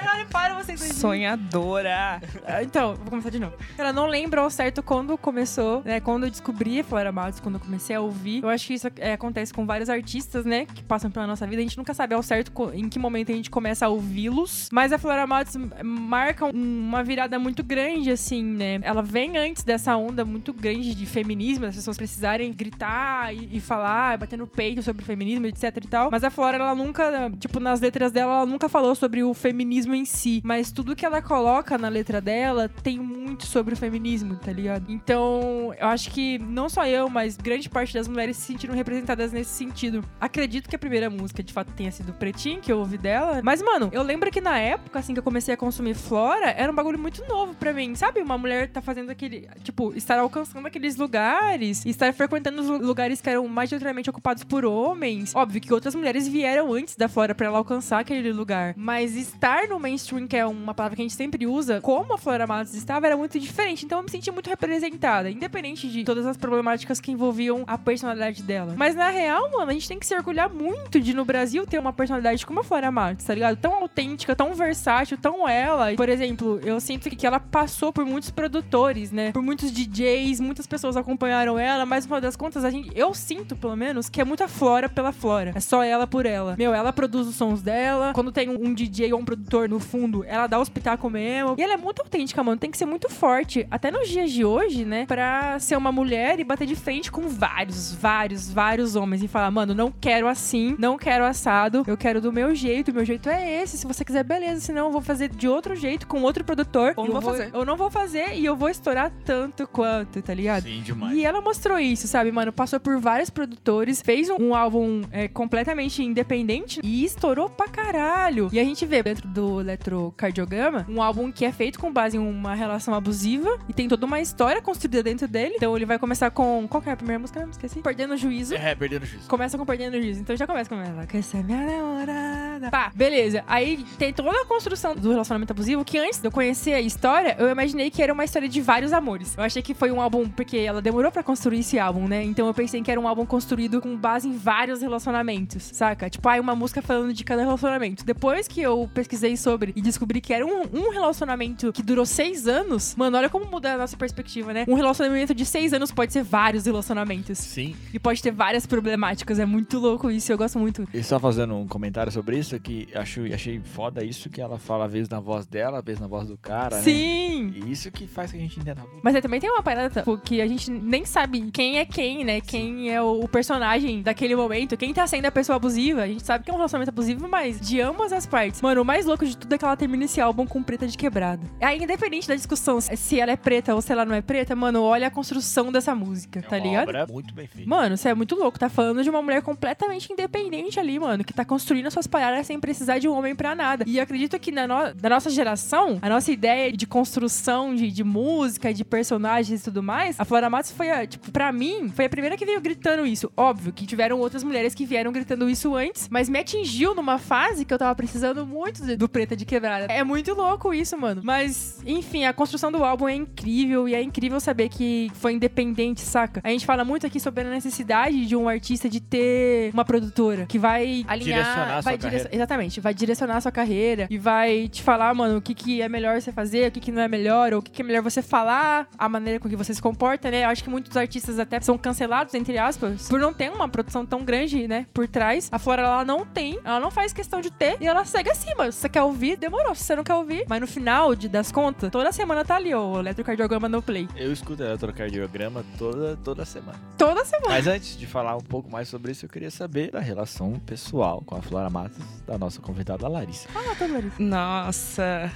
Eu 0.00 0.26
Para, 0.26 0.54
vocês 0.54 0.78
dois. 0.80 0.92
Sonhadora. 0.94 2.20
Ah, 2.46 2.62
Então, 2.62 2.94
vou 2.96 3.06
começar 3.10 3.30
de 3.30 3.38
novo. 3.38 3.54
Ela 3.78 3.92
não 3.92 4.06
lembra 4.06 4.40
ao 4.42 4.50
certo 4.50 4.82
quando 4.82 5.16
começou, 5.16 5.82
né? 5.84 6.00
Quando 6.00 6.24
eu 6.24 6.30
descobri 6.30 6.80
a 6.80 6.84
Flora 6.84 7.10
Matos, 7.12 7.40
quando 7.40 7.54
eu 7.56 7.60
comecei 7.60 7.96
a 7.96 8.00
ouvir. 8.00 8.42
Eu 8.42 8.48
acho 8.48 8.66
que 8.66 8.74
isso 8.74 8.88
é, 8.96 9.12
acontece 9.14 9.52
com 9.54 9.64
vários 9.64 9.88
artistas, 9.88 10.44
né? 10.44 10.66
Que 10.66 10.82
passam 10.82 11.10
pela 11.10 11.26
nossa 11.26 11.46
vida. 11.46 11.60
A 11.60 11.64
gente 11.64 11.78
nunca 11.78 11.94
sabe 11.94 12.14
ao 12.14 12.22
certo 12.22 12.52
em 12.74 12.88
que 12.88 12.98
momento 12.98 13.32
a 13.32 13.34
gente 13.34 13.50
começa 13.50 13.86
a 13.86 13.88
ouvi-los. 13.88 14.68
Mas 14.72 14.92
a 14.92 14.98
Flora 14.98 15.26
Matos 15.26 15.56
marca 15.82 16.44
um- 16.46 16.50
uma 16.50 17.02
virada 17.02 17.38
muito 17.38 17.62
grande, 17.64 18.10
assim, 18.10 18.42
né? 18.42 18.78
Ela 18.82 19.02
vem 19.02 19.36
antes 19.38 19.62
dessa 19.64 19.96
onda 19.96 20.24
muito 20.24 20.52
grande 20.52 20.94
de 20.94 21.06
feminismo, 21.06 21.66
as 21.66 21.76
pessoas 21.76 21.96
precisarem 21.96 22.52
gritar 22.52 23.34
e, 23.34 23.56
e 23.56 23.60
falar, 23.60 24.18
bater 24.18 24.38
no 24.38 24.46
peito 24.46 24.82
sobre 24.82 25.04
feminismo, 25.04 25.46
etc 25.46 25.76
e 25.76 25.88
tal. 25.88 26.10
Mas 26.10 26.24
a 26.24 26.30
Flora, 26.30 26.56
ela 26.58 26.74
nunca, 26.74 27.30
tipo, 27.38 27.58
nas 27.60 27.80
letras 27.80 28.12
dela, 28.12 28.34
ela 28.38 28.46
nunca 28.46 28.68
falou 28.68 28.94
sobre 28.94 29.22
o 29.22 29.32
feminismo 29.32 29.85
em 29.94 30.04
si. 30.04 30.40
Mas 30.44 30.70
tudo 30.72 30.96
que 30.96 31.04
ela 31.04 31.20
coloca 31.22 31.76
na 31.78 31.88
letra 31.88 32.20
dela 32.20 32.68
tem 32.82 32.98
muito 32.98 33.46
sobre 33.46 33.74
o 33.74 33.76
feminismo, 33.76 34.36
tá 34.36 34.52
ligado? 34.52 34.84
Então, 34.90 35.72
eu 35.78 35.86
acho 35.88 36.10
que 36.10 36.38
não 36.38 36.68
só 36.68 36.86
eu, 36.86 37.08
mas 37.08 37.36
grande 37.36 37.68
parte 37.68 37.94
das 37.94 38.08
mulheres 38.08 38.36
se 38.36 38.42
sentiram 38.46 38.74
representadas 38.74 39.32
nesse 39.32 39.50
sentido. 39.50 40.04
Acredito 40.20 40.68
que 40.68 40.76
a 40.76 40.78
primeira 40.78 41.08
música, 41.10 41.42
de 41.42 41.52
fato, 41.52 41.72
tenha 41.72 41.90
sido 41.92 42.12
Pretinho, 42.12 42.60
que 42.60 42.72
eu 42.72 42.78
ouvi 42.78 42.98
dela. 42.98 43.40
Mas, 43.42 43.62
mano, 43.62 43.88
eu 43.92 44.02
lembro 44.02 44.30
que 44.30 44.40
na 44.40 44.58
época, 44.58 44.98
assim, 44.98 45.12
que 45.12 45.18
eu 45.18 45.22
comecei 45.24 45.54
a 45.54 45.56
consumir 45.56 45.94
Flora, 45.94 46.50
era 46.50 46.70
um 46.70 46.74
bagulho 46.74 46.98
muito 46.98 47.24
novo 47.28 47.54
pra 47.54 47.72
mim. 47.72 47.94
Sabe? 47.94 48.20
Uma 48.20 48.38
mulher 48.38 48.68
tá 48.70 48.80
fazendo 48.80 49.10
aquele, 49.10 49.48
tipo, 49.62 49.92
estar 49.94 50.18
alcançando 50.18 50.66
aqueles 50.66 50.96
lugares, 50.96 51.84
estar 51.86 52.12
frequentando 52.12 52.60
os 52.62 52.68
lu- 52.68 52.78
lugares 52.86 53.20
que 53.20 53.28
eram 53.30 53.46
majoritariamente 53.48 54.10
ocupados 54.10 54.44
por 54.44 54.64
homens. 54.64 55.34
Óbvio 55.34 55.60
que 55.60 55.72
outras 55.72 55.94
mulheres 55.94 56.26
vieram 56.28 56.72
antes 56.72 56.96
da 56.96 57.08
Flora 57.08 57.34
pra 57.34 57.46
ela 57.46 57.58
alcançar 57.58 58.00
aquele 58.00 58.32
lugar. 58.32 58.74
Mas 58.76 59.14
estar 59.16 59.68
no 59.68 59.75
mainstream, 59.78 60.26
que 60.26 60.36
é 60.36 60.46
uma 60.46 60.74
palavra 60.74 60.96
que 60.96 61.02
a 61.02 61.04
gente 61.04 61.14
sempre 61.14 61.46
usa, 61.46 61.80
como 61.80 62.14
a 62.14 62.18
Flora 62.18 62.46
Matos 62.46 62.74
estava, 62.74 63.06
era 63.06 63.16
muito 63.16 63.38
diferente. 63.38 63.84
Então 63.84 63.98
eu 63.98 64.04
me 64.04 64.10
senti 64.10 64.30
muito 64.30 64.48
representada, 64.48 65.30
independente 65.30 65.88
de 65.88 66.04
todas 66.04 66.26
as 66.26 66.36
problemáticas 66.36 67.00
que 67.00 67.12
envolviam 67.12 67.64
a 67.66 67.78
personalidade 67.78 68.42
dela. 68.42 68.74
Mas 68.76 68.94
na 68.94 69.08
real, 69.08 69.50
mano, 69.50 69.70
a 69.70 69.74
gente 69.74 69.88
tem 69.88 69.98
que 69.98 70.06
se 70.06 70.14
orgulhar 70.14 70.52
muito 70.52 71.00
de 71.00 71.14
no 71.14 71.24
Brasil 71.24 71.66
ter 71.66 71.78
uma 71.78 71.92
personalidade 71.92 72.44
como 72.46 72.60
a 72.60 72.64
Flora 72.64 72.90
Matos, 72.90 73.24
tá 73.24 73.34
ligado? 73.34 73.56
Tão 73.56 73.74
autêntica, 73.74 74.34
tão 74.34 74.54
versátil, 74.54 75.18
tão 75.18 75.48
ela. 75.48 75.94
Por 75.94 76.08
exemplo, 76.08 76.60
eu 76.64 76.80
sinto 76.80 77.08
que 77.10 77.26
ela 77.26 77.40
passou 77.40 77.92
por 77.92 78.04
muitos 78.04 78.30
produtores, 78.30 79.10
né? 79.10 79.32
Por 79.32 79.42
muitos 79.42 79.70
DJs, 79.72 80.40
muitas 80.40 80.66
pessoas 80.66 80.96
acompanharam 80.96 81.58
ela, 81.58 81.86
mas 81.86 82.04
no 82.04 82.08
final 82.08 82.20
das 82.20 82.36
contas, 82.36 82.64
a 82.64 82.70
gente, 82.70 82.90
eu 82.94 83.14
sinto, 83.14 83.56
pelo 83.56 83.76
menos, 83.76 84.08
que 84.08 84.20
é 84.20 84.24
muita 84.24 84.48
Flora 84.48 84.88
pela 84.88 85.12
Flora. 85.12 85.52
É 85.54 85.60
só 85.60 85.82
ela 85.82 86.06
por 86.06 86.26
ela. 86.26 86.54
Meu, 86.58 86.74
ela 86.74 86.92
produz 86.92 87.26
os 87.26 87.34
sons 87.34 87.62
dela. 87.62 88.12
Quando 88.14 88.32
tem 88.32 88.48
um 88.48 88.72
DJ 88.72 89.12
ou 89.12 89.20
um 89.20 89.24
produtor 89.24 89.65
no 89.68 89.80
fundo, 89.80 90.24
ela 90.24 90.46
dá 90.46 90.60
os 90.60 90.68
pitacos 90.68 91.10
mesmo. 91.10 91.54
E 91.58 91.62
ela 91.62 91.74
é 91.74 91.76
muito 91.76 92.02
autêntica, 92.02 92.42
mano. 92.42 92.58
Tem 92.58 92.70
que 92.70 92.78
ser 92.78 92.86
muito 92.86 93.10
forte, 93.10 93.66
até 93.70 93.90
nos 93.90 94.08
dias 94.08 94.30
de 94.30 94.44
hoje, 94.44 94.84
né? 94.84 95.06
Pra 95.06 95.58
ser 95.58 95.76
uma 95.76 95.92
mulher 95.92 96.38
e 96.40 96.44
bater 96.44 96.66
de 96.66 96.76
frente 96.76 97.10
com 97.10 97.28
vários, 97.28 97.94
vários, 97.94 98.50
vários 98.50 98.96
homens 98.96 99.22
e 99.22 99.28
falar, 99.28 99.50
mano, 99.50 99.74
não 99.74 99.90
quero 99.90 100.28
assim, 100.28 100.76
não 100.78 100.96
quero 100.96 101.24
assado, 101.24 101.82
eu 101.86 101.96
quero 101.96 102.20
do 102.20 102.32
meu 102.32 102.54
jeito, 102.54 102.90
o 102.90 102.94
meu 102.94 103.04
jeito 103.04 103.28
é 103.28 103.62
esse. 103.62 103.78
Se 103.78 103.86
você 103.86 104.04
quiser, 104.04 104.22
beleza. 104.24 104.60
Senão 104.60 104.86
eu 104.86 104.92
vou 104.92 105.00
fazer 105.02 105.28
de 105.28 105.48
outro 105.48 105.74
jeito, 105.74 106.06
com 106.06 106.22
outro 106.22 106.44
produtor. 106.44 106.94
Ou 106.96 107.06
não 107.06 107.16
eu 107.16 107.20
vou 107.20 107.30
fazer. 107.32 107.50
Eu 107.54 107.64
não 107.64 107.76
vou 107.76 107.90
fazer 107.90 108.34
e 108.34 108.44
eu 108.44 108.56
vou 108.56 108.68
estourar 108.68 109.10
tanto 109.24 109.66
quanto, 109.66 110.22
tá 110.22 110.34
ligado? 110.34 110.64
Sim, 110.64 110.82
demais. 110.82 111.16
E 111.16 111.24
ela 111.24 111.40
mostrou 111.40 111.78
isso, 111.78 112.06
sabe, 112.08 112.30
mano? 112.32 112.52
Passou 112.52 112.80
por 112.80 112.98
vários 112.98 113.30
produtores, 113.30 114.02
fez 114.02 114.28
um, 114.30 114.36
um 114.38 114.54
álbum 114.54 115.02
é, 115.10 115.28
completamente 115.28 116.02
independente 116.02 116.80
e 116.82 117.04
estourou 117.04 117.48
pra 117.48 117.68
caralho. 117.68 118.48
E 118.52 118.58
a 118.58 118.64
gente 118.64 118.84
vê 118.86 119.02
dentro 119.02 119.28
do 119.28 119.55
Eletrocardiograma 119.60 120.86
um 120.88 121.02
álbum 121.02 121.30
que 121.30 121.44
é 121.44 121.52
feito 121.52 121.78
com 121.78 121.92
base 121.92 122.16
em 122.16 122.20
uma 122.20 122.54
relação 122.54 122.94
abusiva 122.94 123.58
e 123.68 123.72
tem 123.72 123.88
toda 123.88 124.06
uma 124.06 124.20
história 124.20 124.60
construída 124.60 125.02
dentro 125.02 125.26
dele. 125.28 125.54
Então 125.56 125.76
ele 125.76 125.86
vai 125.86 125.98
começar 125.98 126.30
com. 126.30 126.66
Qual 126.68 126.82
que 126.82 126.88
é 126.88 126.92
a 126.92 126.96
primeira 126.96 127.18
música? 127.18 127.40
mesmo? 127.40 127.52
Esqueci. 127.52 127.80
Perdendo 127.80 128.14
o 128.14 128.16
juízo. 128.16 128.54
É, 128.54 128.74
perdendo 128.74 129.02
o 129.02 129.06
juízo. 129.06 129.28
Começa 129.28 129.56
com 129.56 129.66
Perdendo 129.66 129.94
o 129.94 130.02
Juízo. 130.02 130.20
Então 130.20 130.36
já 130.36 130.46
começa 130.46 130.68
com 130.68 130.80
ela. 130.80 131.06
Que 131.06 131.18
essa 131.18 131.38
é 131.38 131.42
minha 131.42 131.64
namorada. 131.64 132.70
Pá, 132.70 132.90
beleza. 132.94 133.44
Aí 133.46 133.84
tem 133.98 134.12
toda 134.12 134.42
a 134.42 134.44
construção 134.46 134.94
do 134.94 135.10
relacionamento 135.10 135.52
abusivo 135.52 135.84
que 135.84 135.98
antes 135.98 136.20
de 136.20 136.26
eu 136.26 136.32
conhecer 136.32 136.72
a 136.72 136.80
história, 136.80 137.36
eu 137.38 137.48
imaginei 137.48 137.90
que 137.90 138.02
era 138.02 138.12
uma 138.12 138.24
história 138.24 138.48
de 138.48 138.60
vários 138.60 138.92
amores. 138.92 139.36
Eu 139.36 139.44
achei 139.44 139.62
que 139.62 139.74
foi 139.74 139.90
um 139.90 140.00
álbum, 140.00 140.28
porque 140.28 140.56
ela 140.56 140.80
demorou 140.80 141.10
pra 141.10 141.22
construir 141.22 141.60
esse 141.60 141.78
álbum, 141.78 142.06
né? 142.06 142.22
Então 142.22 142.46
eu 142.46 142.54
pensei 142.54 142.82
que 142.82 142.90
era 142.90 143.00
um 143.00 143.08
álbum 143.08 143.26
construído 143.26 143.80
com 143.80 143.96
base 143.96 144.28
em 144.28 144.36
vários 144.36 144.80
relacionamentos, 144.80 145.62
saca? 145.72 146.08
Tipo, 146.08 146.28
aí 146.28 146.40
uma 146.40 146.54
música 146.54 146.80
falando 146.80 147.12
de 147.12 147.24
cada 147.24 147.42
relacionamento. 147.42 148.04
Depois 148.04 148.48
que 148.48 148.62
eu 148.62 148.88
pesquisei 148.94 149.36
sobre 149.46 149.72
e 149.76 149.80
descobri 149.80 150.20
que 150.20 150.34
era 150.34 150.44
um, 150.44 150.62
um 150.72 150.90
relacionamento 150.90 151.72
que 151.72 151.82
durou 151.82 152.04
seis 152.04 152.48
anos, 152.48 152.96
mano, 152.96 153.16
olha 153.16 153.30
como 153.30 153.44
muda 153.46 153.74
a 153.74 153.78
nossa 153.78 153.96
perspectiva, 153.96 154.52
né? 154.52 154.64
Um 154.66 154.74
relacionamento 154.74 155.32
de 155.32 155.46
seis 155.46 155.72
anos 155.72 155.92
pode 155.92 156.12
ser 156.12 156.24
vários 156.24 156.66
relacionamentos. 156.66 157.38
Sim. 157.38 157.76
E 157.94 157.98
pode 157.98 158.20
ter 158.20 158.32
várias 158.32 158.66
problemáticas. 158.66 159.38
É 159.38 159.46
muito 159.46 159.78
louco 159.78 160.10
isso. 160.10 160.32
Eu 160.32 160.38
gosto 160.38 160.58
muito. 160.58 160.88
E 160.92 161.02
só 161.02 161.20
fazendo 161.20 161.54
um 161.54 161.68
comentário 161.68 162.10
sobre 162.10 162.38
isso, 162.38 162.58
que 162.58 162.88
acho, 162.94 163.22
achei 163.32 163.60
foda 163.60 164.04
isso 164.04 164.28
que 164.28 164.40
ela 164.40 164.58
fala, 164.58 164.86
às 164.86 164.92
vezes 164.92 165.08
na 165.08 165.20
voz 165.20 165.46
dela, 165.46 165.78
às 165.78 165.84
vezes 165.84 166.00
na 166.00 166.08
voz 166.08 166.26
do 166.26 166.36
cara, 166.36 166.76
né? 166.76 166.82
Sim! 166.82 167.54
E 167.54 167.70
isso 167.70 167.90
que 167.92 168.06
faz 168.06 168.32
que 168.32 168.38
a 168.38 168.40
gente 168.40 168.58
entenda. 168.58 168.82
Mas 169.02 169.14
aí 169.14 169.22
também 169.22 169.38
tem 169.38 169.50
uma 169.50 169.62
parada 169.62 170.00
tipo, 170.00 170.18
que 170.18 170.40
a 170.40 170.46
gente 170.46 170.70
nem 170.70 171.04
sabe 171.04 171.50
quem 171.52 171.78
é 171.78 171.84
quem, 171.84 172.24
né? 172.24 172.40
Quem 172.40 172.90
é 172.90 173.00
o, 173.00 173.20
o 173.20 173.28
personagem 173.28 174.02
daquele 174.02 174.34
momento, 174.34 174.76
quem 174.76 174.92
tá 174.92 175.06
sendo 175.06 175.26
a 175.26 175.30
pessoa 175.30 175.56
abusiva. 175.56 176.02
A 176.02 176.08
gente 176.08 176.24
sabe 176.24 176.44
que 176.44 176.50
é 176.50 176.54
um 176.54 176.56
relacionamento 176.56 176.90
abusivo, 176.90 177.28
mas 177.28 177.60
de 177.60 177.80
ambas 177.80 178.12
as 178.12 178.26
partes. 178.26 178.60
Mano, 178.60 178.82
o 178.82 178.84
mais 178.84 179.06
louco 179.06 179.24
de 179.24 179.35
tudo 179.36 179.54
é 179.54 179.58
que 179.58 179.64
ela 179.64 179.76
termina 179.76 180.04
esse 180.04 180.20
álbum 180.20 180.46
com 180.46 180.62
preta 180.62 180.86
de 180.86 180.96
quebrada. 180.96 181.42
Aí, 181.60 181.82
independente 181.82 182.26
da 182.28 182.34
discussão 182.34 182.80
se 182.80 183.20
ela 183.20 183.32
é 183.32 183.36
preta 183.36 183.74
ou 183.74 183.80
se 183.82 183.92
ela 183.92 184.04
não 184.04 184.14
é 184.14 184.20
preta, 184.22 184.54
mano, 184.56 184.82
olha 184.82 185.06
a 185.06 185.10
construção 185.10 185.70
dessa 185.70 185.94
música, 185.94 186.42
tá 186.42 186.56
É 186.56 186.60
uma 186.60 186.66
ligado? 186.68 186.88
obra 186.88 187.06
muito 187.06 187.34
bem 187.34 187.46
feita. 187.46 187.68
Mano, 187.68 187.96
você 187.96 188.08
é 188.08 188.14
muito 188.14 188.34
louco. 188.36 188.58
Tá 188.58 188.68
falando 188.68 189.02
de 189.02 189.10
uma 189.10 189.20
mulher 189.22 189.42
completamente 189.42 190.12
independente 190.12 190.78
ali, 190.80 190.98
mano. 190.98 191.24
Que 191.24 191.32
tá 191.32 191.44
construindo 191.44 191.86
as 191.86 191.92
suas 191.92 192.06
paradas 192.06 192.46
sem 192.46 192.58
precisar 192.60 192.98
de 192.98 193.08
um 193.08 193.16
homem 193.16 193.34
pra 193.34 193.54
nada. 193.54 193.84
E 193.86 193.98
eu 193.98 194.02
acredito 194.02 194.38
que 194.38 194.50
na, 194.52 194.66
no- 194.66 194.94
na 195.02 195.08
nossa 195.10 195.30
geração, 195.30 195.98
a 196.02 196.08
nossa 196.08 196.30
ideia 196.32 196.72
de 196.72 196.86
construção 196.86 197.74
de, 197.74 197.90
de 197.90 198.04
música, 198.04 198.72
de 198.72 198.84
personagens 198.84 199.60
e 199.60 199.64
tudo 199.64 199.82
mais, 199.82 200.18
a 200.18 200.24
Flora 200.24 200.48
Matos 200.50 200.70
foi, 200.72 200.90
a, 200.90 201.06
tipo, 201.06 201.30
pra 201.30 201.52
mim, 201.52 201.88
foi 201.94 202.04
a 202.06 202.08
primeira 202.08 202.36
que 202.36 202.44
veio 202.46 202.60
gritando 202.60 203.06
isso. 203.06 203.30
Óbvio 203.36 203.72
que 203.72 203.86
tiveram 203.86 204.18
outras 204.18 204.42
mulheres 204.42 204.74
que 204.74 204.84
vieram 204.86 205.12
gritando 205.12 205.48
isso 205.48 205.74
antes, 205.74 206.08
mas 206.10 206.28
me 206.28 206.38
atingiu 206.38 206.94
numa 206.94 207.18
fase 207.18 207.64
que 207.64 207.72
eu 207.72 207.78
tava 207.78 207.94
precisando 207.94 208.46
muito 208.46 208.84
de- 208.84 208.96
do 208.96 209.08
Preta 209.26 209.36
de 209.36 209.44
Quebrada. 209.44 209.92
É 209.92 210.04
muito 210.04 210.32
louco 210.34 210.72
isso, 210.72 210.96
mano. 210.96 211.20
Mas, 211.24 211.80
enfim, 211.84 212.24
a 212.24 212.32
construção 212.32 212.70
do 212.70 212.84
álbum 212.84 213.08
é 213.08 213.14
incrível 213.14 213.88
e 213.88 213.94
é 213.94 214.00
incrível 214.00 214.38
saber 214.38 214.68
que 214.68 215.10
foi 215.14 215.32
independente, 215.32 216.00
saca? 216.00 216.40
A 216.44 216.48
gente 216.50 216.64
fala 216.64 216.84
muito 216.84 217.04
aqui 217.06 217.18
sobre 217.18 217.42
a 217.42 217.50
necessidade 217.50 218.24
de 218.24 218.36
um 218.36 218.48
artista 218.48 218.88
de 218.88 219.00
ter 219.00 219.72
uma 219.72 219.84
produtora 219.84 220.46
que 220.46 220.58
vai 220.58 221.04
alinhar, 221.08 221.40
Direcionar 221.40 221.68
a 221.78 221.82
sua 221.82 221.90
vai 221.90 221.98
carreira. 221.98 222.28
exatamente, 222.30 222.80
vai 222.80 222.94
direcionar 222.94 223.36
a 223.36 223.40
sua 223.40 223.50
carreira 223.52 224.06
e 224.08 224.16
vai 224.16 224.68
te 224.68 224.82
falar, 224.82 225.12
mano, 225.12 225.38
o 225.38 225.42
que, 225.42 225.54
que 225.54 225.82
é 225.82 225.88
melhor 225.88 226.20
você 226.20 226.30
fazer, 226.30 226.68
o 226.68 226.70
que, 226.70 226.80
que 226.80 226.92
não 226.92 227.02
é 227.02 227.08
melhor, 227.08 227.52
ou 227.52 227.58
o 227.58 227.62
que, 227.62 227.70
que 227.72 227.82
é 227.82 227.84
melhor 227.84 228.02
você 228.02 228.22
falar, 228.22 228.88
a 228.96 229.08
maneira 229.08 229.40
com 229.40 229.48
que 229.48 229.56
você 229.56 229.74
se 229.74 229.82
comporta, 229.82 230.30
né? 230.30 230.44
Eu 230.44 230.50
acho 230.50 230.62
que 230.62 230.70
muitos 230.70 230.96
artistas 230.96 231.38
até 231.38 231.60
são 231.60 231.76
cancelados, 231.76 232.32
entre 232.34 232.58
aspas, 232.58 233.08
por 233.08 233.18
não 233.18 233.32
ter 233.32 233.50
uma 233.50 233.68
produção 233.68 234.06
tão 234.06 234.24
grande, 234.24 234.68
né, 234.68 234.86
por 234.94 235.08
trás. 235.08 235.48
A 235.50 235.58
Flora, 235.58 235.82
ela 235.82 236.04
não 236.04 236.24
tem, 236.24 236.60
ela 236.64 236.78
não 236.78 236.90
faz 236.90 237.12
questão 237.12 237.40
de 237.40 237.50
ter, 237.50 237.76
e 237.80 237.86
ela 237.86 238.04
segue 238.04 238.30
acima. 238.30 238.70
Se 238.70 238.78
você 238.78 238.88
quer 238.88 239.02
ouvir, 239.02 239.15
demorou. 239.36 239.74
Se 239.74 239.84
você 239.84 239.96
não 239.96 240.04
quer 240.04 240.14
ouvir, 240.14 240.44
mas 240.48 240.60
no 240.60 240.66
final 240.66 241.14
de, 241.14 241.28
das 241.28 241.50
contas, 241.50 241.90
toda 241.90 242.12
semana 242.12 242.44
tá 242.44 242.56
ali, 242.56 242.74
ó, 242.74 242.86
o 242.86 242.98
eletrocardiograma 242.98 243.68
no 243.68 243.80
play. 243.80 244.08
Eu 244.16 244.32
escuto 244.32 244.62
eletrocardiograma 244.62 245.64
toda, 245.78 246.16
toda 246.18 246.44
semana. 246.44 246.78
Toda 246.98 247.24
semana. 247.24 247.48
Mas 247.48 247.66
antes 247.66 247.96
de 247.96 248.06
falar 248.06 248.36
um 248.36 248.40
pouco 248.40 248.70
mais 248.70 248.88
sobre 248.88 249.12
isso, 249.12 249.24
eu 249.24 249.28
queria 249.30 249.50
saber 249.50 249.90
da 249.90 250.00
relação 250.00 250.58
pessoal 250.60 251.22
com 251.24 251.36
a 251.36 251.42
Flora 251.42 251.70
Matos 251.70 252.04
da 252.26 252.36
nossa 252.36 252.60
convidada 252.60 253.08
Larissa. 253.08 253.48
Ah, 253.54 253.74
tá, 253.78 253.86
Larissa. 253.86 254.22
Nossa, 254.22 255.32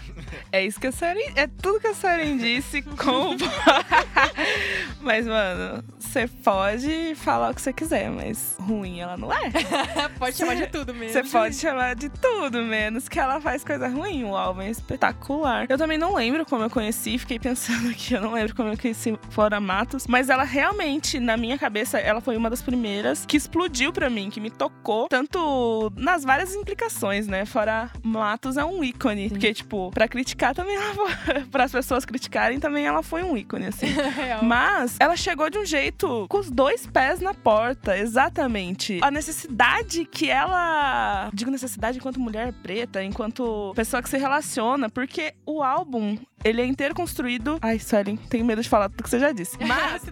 é 0.52 0.64
isso 0.64 0.80
que 0.80 0.88
a 0.88 0.92
Seren. 0.92 1.32
É 1.36 1.46
tudo 1.46 1.80
que 1.80 1.86
a 1.86 1.94
Seren 1.94 2.36
disse 2.36 2.82
com. 2.82 3.36
mas, 5.00 5.26
mano, 5.26 5.84
você 5.98 6.26
pode 6.26 7.14
falar 7.16 7.50
o 7.50 7.54
que 7.54 7.62
você 7.62 7.72
quiser, 7.72 8.10
mas 8.10 8.56
ruim 8.60 9.00
ela 9.00 9.16
não 9.16 9.32
é. 9.32 9.50
Pode 10.18 10.36
chamar 10.36 10.56
de 10.56 10.66
tudo 10.66 10.94
mesmo. 10.94 11.12
Você 11.12 11.30
pode 11.30 11.54
chamar 11.54 11.94
de 11.94 12.08
tudo, 12.08 12.62
menos 12.62 13.08
que 13.08 13.18
ela 13.18 13.40
faz 13.40 13.64
coisa 13.64 13.88
ruim. 13.88 14.24
O 14.24 14.36
álbum 14.36 14.62
é 14.62 14.70
espetacular. 14.70 15.66
Eu 15.68 15.78
também 15.78 15.96
não 15.96 16.14
lembro 16.14 16.44
como 16.44 16.64
eu 16.64 16.70
conheci 16.70 17.18
fiquei 17.20 17.38
pensando 17.38 17.88
aqui, 17.90 18.14
eu 18.14 18.20
não 18.20 18.32
lembro 18.32 18.54
como 18.54 18.70
eu 18.70 18.78
conheci 18.78 19.16
Flora 19.30 19.60
Matos, 19.60 20.06
mas 20.06 20.28
ela 20.28 20.42
realmente, 20.42 21.20
na 21.20 21.36
minha 21.36 21.56
cabeça, 21.58 21.98
ela 21.98 22.20
foi 22.20 22.36
uma 22.36 22.50
das 22.50 22.62
primeiras 22.62 23.24
que 23.24 23.36
explodiu 23.36 23.92
pra 23.92 24.10
mim, 24.10 24.30
que 24.30 24.40
me 24.40 24.50
tocou, 24.50 25.08
tanto 25.08 25.92
nas 25.96 26.24
várias 26.24 26.54
implicações, 26.54 27.26
né? 27.26 27.44
Flora 27.44 27.90
Matos 28.02 28.56
é 28.56 28.64
um 28.64 28.82
ícone, 28.82 29.28
porque, 29.28 29.52
tipo, 29.54 29.90
pra 29.92 30.08
criticar 30.08 30.54
também, 30.54 30.76
para 31.50 31.64
as 31.64 31.72
pessoas 31.72 32.04
criticarem, 32.04 32.58
também 32.58 32.86
ela 32.86 33.02
foi 33.02 33.22
um 33.22 33.36
ícone, 33.36 33.66
assim. 33.66 33.86
Real. 34.10 34.44
Mas 34.44 34.96
ela 34.98 35.16
chegou 35.16 35.48
de 35.50 35.58
um 35.58 35.64
jeito 35.64 36.26
com 36.28 36.38
os 36.38 36.50
dois 36.50 36.86
pés 36.86 37.20
na 37.20 37.34
porta, 37.34 37.96
exatamente. 37.96 38.98
A 39.02 39.10
necessidade 39.10 40.04
que 40.04 40.30
ela. 40.30 41.30
Digo 41.32 41.50
necessidade 41.50 41.98
enquanto 41.98 42.20
mulher 42.20 42.52
preta, 42.52 43.02
enquanto 43.02 43.72
pessoa 43.74 44.02
que 44.02 44.08
se 44.08 44.18
relaciona, 44.18 44.88
porque 44.88 45.34
o 45.46 45.62
álbum. 45.62 46.18
Ele 46.42 46.62
é 46.62 46.64
inteiro 46.64 46.94
construído. 46.94 47.58
Ai, 47.60 47.78
Suelen, 47.78 48.16
tenho 48.16 48.46
medo 48.46 48.62
de 48.62 48.68
falar 48.68 48.88
tudo 48.88 49.02
que 49.02 49.10
você 49.10 49.18
já 49.18 49.30
disse. 49.30 49.58
Mas, 49.62 50.02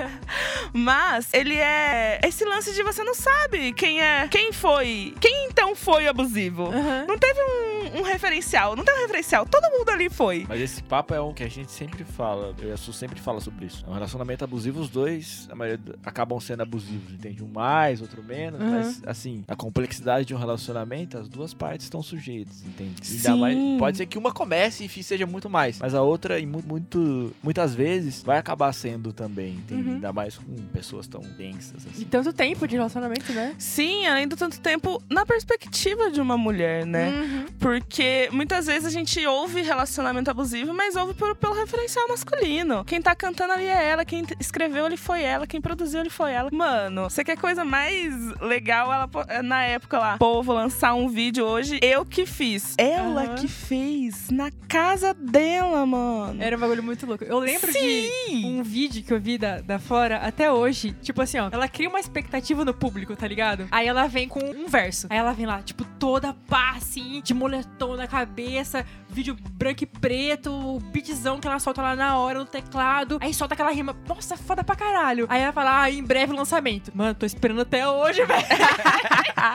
mas 0.72 1.28
ele 1.34 1.56
é 1.56 2.18
esse 2.24 2.44
lance 2.46 2.72
de 2.72 2.82
você 2.82 3.04
não 3.04 3.14
sabe 3.14 3.72
quem 3.74 4.00
é, 4.00 4.26
quem 4.28 4.52
foi, 4.52 5.14
quem 5.20 5.48
então 5.50 5.74
foi 5.74 6.08
abusivo. 6.08 6.68
Aham. 6.68 7.04
Não 7.06 7.18
teve 7.18 7.40
um, 7.40 7.69
um 7.98 8.02
referencial, 8.02 8.76
não 8.76 8.84
tem 8.84 8.94
um 8.94 9.00
referencial. 9.00 9.46
Todo 9.46 9.70
mundo 9.70 9.88
ali 9.90 10.08
foi. 10.10 10.44
Mas 10.48 10.60
esse 10.60 10.82
papo 10.82 11.14
é 11.14 11.20
um 11.20 11.32
que 11.32 11.42
a 11.42 11.48
gente 11.48 11.70
sempre 11.72 12.04
fala, 12.04 12.54
eu 12.60 12.68
e 12.68 12.72
a 12.72 12.76
Su 12.76 12.92
sempre 12.92 13.20
fala 13.20 13.40
sobre 13.40 13.66
isso. 13.66 13.84
É 13.86 13.90
um 13.90 13.94
relacionamento 13.94 14.44
abusivo, 14.44 14.80
os 14.80 14.88
dois 14.88 15.48
a 15.50 15.54
maioria, 15.54 15.80
acabam 16.04 16.38
sendo 16.40 16.62
abusivos, 16.62 17.12
entende? 17.12 17.42
Um 17.42 17.48
mais, 17.48 18.00
outro 18.00 18.22
menos, 18.22 18.60
Uhum. 18.60 18.70
mas 18.70 19.02
assim, 19.06 19.44
a 19.48 19.56
complexidade 19.56 20.26
de 20.26 20.34
um 20.34 20.38
relacionamento, 20.38 21.18
as 21.18 21.28
duas 21.28 21.54
partes 21.54 21.84
estão 21.86 22.02
sujeitas, 22.02 22.62
entende? 22.64 22.94
Ainda 23.08 23.32
Sim. 23.32 23.40
mais, 23.40 23.58
pode 23.78 23.96
ser 23.96 24.06
que 24.06 24.18
uma 24.18 24.32
comece 24.32 24.84
e 24.84 25.02
seja 25.02 25.26
muito 25.26 25.48
mais, 25.48 25.78
mas 25.78 25.94
a 25.94 26.02
outra, 26.02 26.38
e 26.38 26.46
mu- 26.46 26.62
muito, 26.66 27.32
muitas 27.42 27.74
vezes, 27.74 28.22
vai 28.22 28.38
acabar 28.38 28.72
sendo 28.72 29.12
também, 29.12 29.54
entende? 29.54 29.88
Uhum. 29.88 29.94
Ainda 29.94 30.12
mais 30.12 30.36
com 30.36 30.54
pessoas 30.72 31.06
tão 31.06 31.20
densas 31.38 31.84
E 31.84 31.88
assim. 31.88 32.04
tanto 32.04 32.32
tempo 32.32 32.66
de 32.68 32.76
relacionamento, 32.76 33.32
né? 33.32 33.54
Sim, 33.58 34.06
além 34.06 34.26
do 34.28 34.36
tanto 34.36 34.60
tempo 34.60 35.02
na 35.08 35.24
perspectiva 35.24 36.10
de 36.10 36.20
uma 36.20 36.36
mulher, 36.36 36.84
né? 36.86 37.10
Uhum. 37.10 37.46
Porque 37.70 38.28
muitas 38.32 38.66
vezes 38.66 38.84
a 38.86 38.90
gente 38.90 39.24
ouve 39.26 39.62
relacionamento 39.62 40.28
abusivo, 40.28 40.74
mas 40.74 40.96
ouve 40.96 41.14
por- 41.14 41.36
pelo 41.36 41.54
referencial 41.54 42.08
masculino. 42.08 42.84
Quem 42.84 43.00
tá 43.00 43.14
cantando 43.14 43.52
ali 43.52 43.64
é 43.66 43.88
ela, 43.90 44.04
quem 44.04 44.24
escreveu 44.40 44.86
ali 44.86 44.96
foi 44.96 45.22
ela, 45.22 45.46
quem 45.46 45.60
produziu 45.60 46.00
ali 46.00 46.10
foi 46.10 46.32
ela. 46.32 46.50
Mano, 46.52 47.08
você 47.08 47.22
quer 47.22 47.36
coisa 47.38 47.64
mais 47.64 48.12
legal? 48.40 48.92
Ela, 48.92 49.08
na 49.42 49.62
época 49.62 49.98
lá, 49.98 50.18
pô, 50.18 50.42
vou 50.42 50.54
lançar 50.56 50.94
um 50.94 51.08
vídeo 51.08 51.44
hoje, 51.44 51.78
eu 51.80 52.04
que 52.04 52.26
fiz. 52.26 52.74
Ela 52.76 53.22
Aham. 53.22 53.34
que 53.36 53.46
fez, 53.46 54.30
na 54.30 54.50
casa 54.68 55.14
dela, 55.14 55.86
mano. 55.86 56.42
Era 56.42 56.56
um 56.56 56.60
bagulho 56.60 56.82
muito 56.82 57.06
louco. 57.06 57.22
Eu 57.24 57.38
lembro 57.38 57.70
de 57.72 57.78
Sim! 57.78 58.46
um 58.46 58.62
vídeo 58.64 59.02
que 59.04 59.12
eu 59.12 59.20
vi 59.20 59.38
da, 59.38 59.60
da 59.60 59.78
Flora 59.78 60.16
até 60.16 60.50
hoje. 60.50 60.92
Tipo 61.02 61.22
assim, 61.22 61.38
ó. 61.38 61.48
Ela 61.52 61.68
cria 61.68 61.88
uma 61.88 62.00
expectativa 62.00 62.64
no 62.64 62.74
público, 62.74 63.14
tá 63.14 63.28
ligado? 63.28 63.68
Aí 63.70 63.86
ela 63.86 64.08
vem 64.08 64.28
com 64.28 64.40
um 64.40 64.66
verso. 64.66 65.06
Aí 65.08 65.18
ela 65.18 65.32
vem 65.32 65.46
lá, 65.46 65.62
tipo, 65.62 65.84
toda 65.98 66.34
pá, 66.48 66.74
assim, 66.76 67.20
de 67.22 67.34
moletom 67.60 67.96
na 67.96 68.06
cabeça, 68.06 68.84
vídeo 69.10 69.36
branco 69.52 69.82
e 69.82 69.86
preto, 69.86 70.50
o 70.52 70.80
beatzão 70.80 71.38
que 71.40 71.46
ela 71.46 71.58
solta 71.58 71.82
lá 71.82 71.94
na 71.96 72.16
hora 72.18 72.38
no 72.38 72.44
teclado. 72.46 73.18
Aí 73.20 73.32
solta 73.34 73.54
aquela 73.54 73.70
rima, 73.70 73.94
nossa, 74.08 74.36
foda 74.36 74.62
pra 74.64 74.76
caralho. 74.76 75.26
Aí 75.28 75.40
ela 75.42 75.52
fala, 75.52 75.82
ah, 75.82 75.90
em 75.90 76.02
breve 76.02 76.32
lançamento. 76.32 76.90
Mano, 76.94 77.14
tô 77.14 77.26
esperando 77.26 77.60
até 77.62 77.86
hoje, 77.88 78.24
velho. 78.26 78.46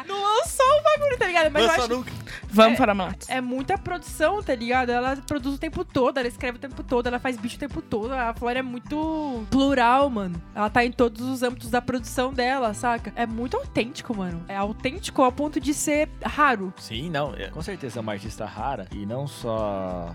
Não 0.08 0.22
lançou 0.22 0.66
o 0.66 0.84
bagulho, 0.84 1.18
tá 1.18 1.26
ligado? 1.28 1.52
Mas 1.52 1.64
eu 1.64 1.68
Lança 1.70 1.82
acho 1.84 1.90
nunca. 1.94 2.12
Vamos 2.50 2.74
É- 2.74 2.78
para 2.78 2.94
Matos. 2.96 3.30
é 3.30 3.42
muita 3.42 3.78
produção, 3.78 4.42
tá 4.42 4.56
ligado? 4.56 4.90
Ela 4.90 5.18
produz 5.18 5.56
o 5.56 5.58
tempo 5.58 5.84
todo, 5.84 6.18
ela 6.18 6.28
escreve 6.28 6.58
o 6.58 6.62
tempo 6.62 6.82
todo, 6.84 7.08
ela 7.08 7.20
faz 7.20 7.36
bicho 7.38 7.58
o 7.58 7.60
tempo 7.60 7.82
todo. 7.82 8.14
A 8.14 8.34
Flora 8.34 8.60
é 8.60 8.62
muito 8.62 9.46
plural, 9.50 10.10
mano. 10.10 10.42
Ela 10.54 10.70
tá 10.70 10.86
em 10.86 10.92
todos 10.92 11.22
os 11.28 11.44
âmbitos 11.44 11.70
da 11.70 11.82
produção 11.82 12.34
dela, 12.34 12.74
saca? 12.74 13.12
É 13.16 13.26
muito 13.26 13.58
autêntico, 13.58 14.16
mano. 14.16 14.44
É 14.48 14.56
autêntico 14.56 15.22
ao 15.22 15.32
ponto 15.32 15.60
de 15.60 15.74
ser 15.74 16.10
raro. 16.24 16.74
Sim, 16.78 17.10
não, 17.10 17.34
é, 17.36 17.48
com 17.50 17.62
certeza 17.62 18.00
é 18.00 18.02
uma 18.02 18.14
artista 18.14 18.46
rara 18.46 18.88
e 18.94 19.06
não 19.06 19.28
só 19.28 19.45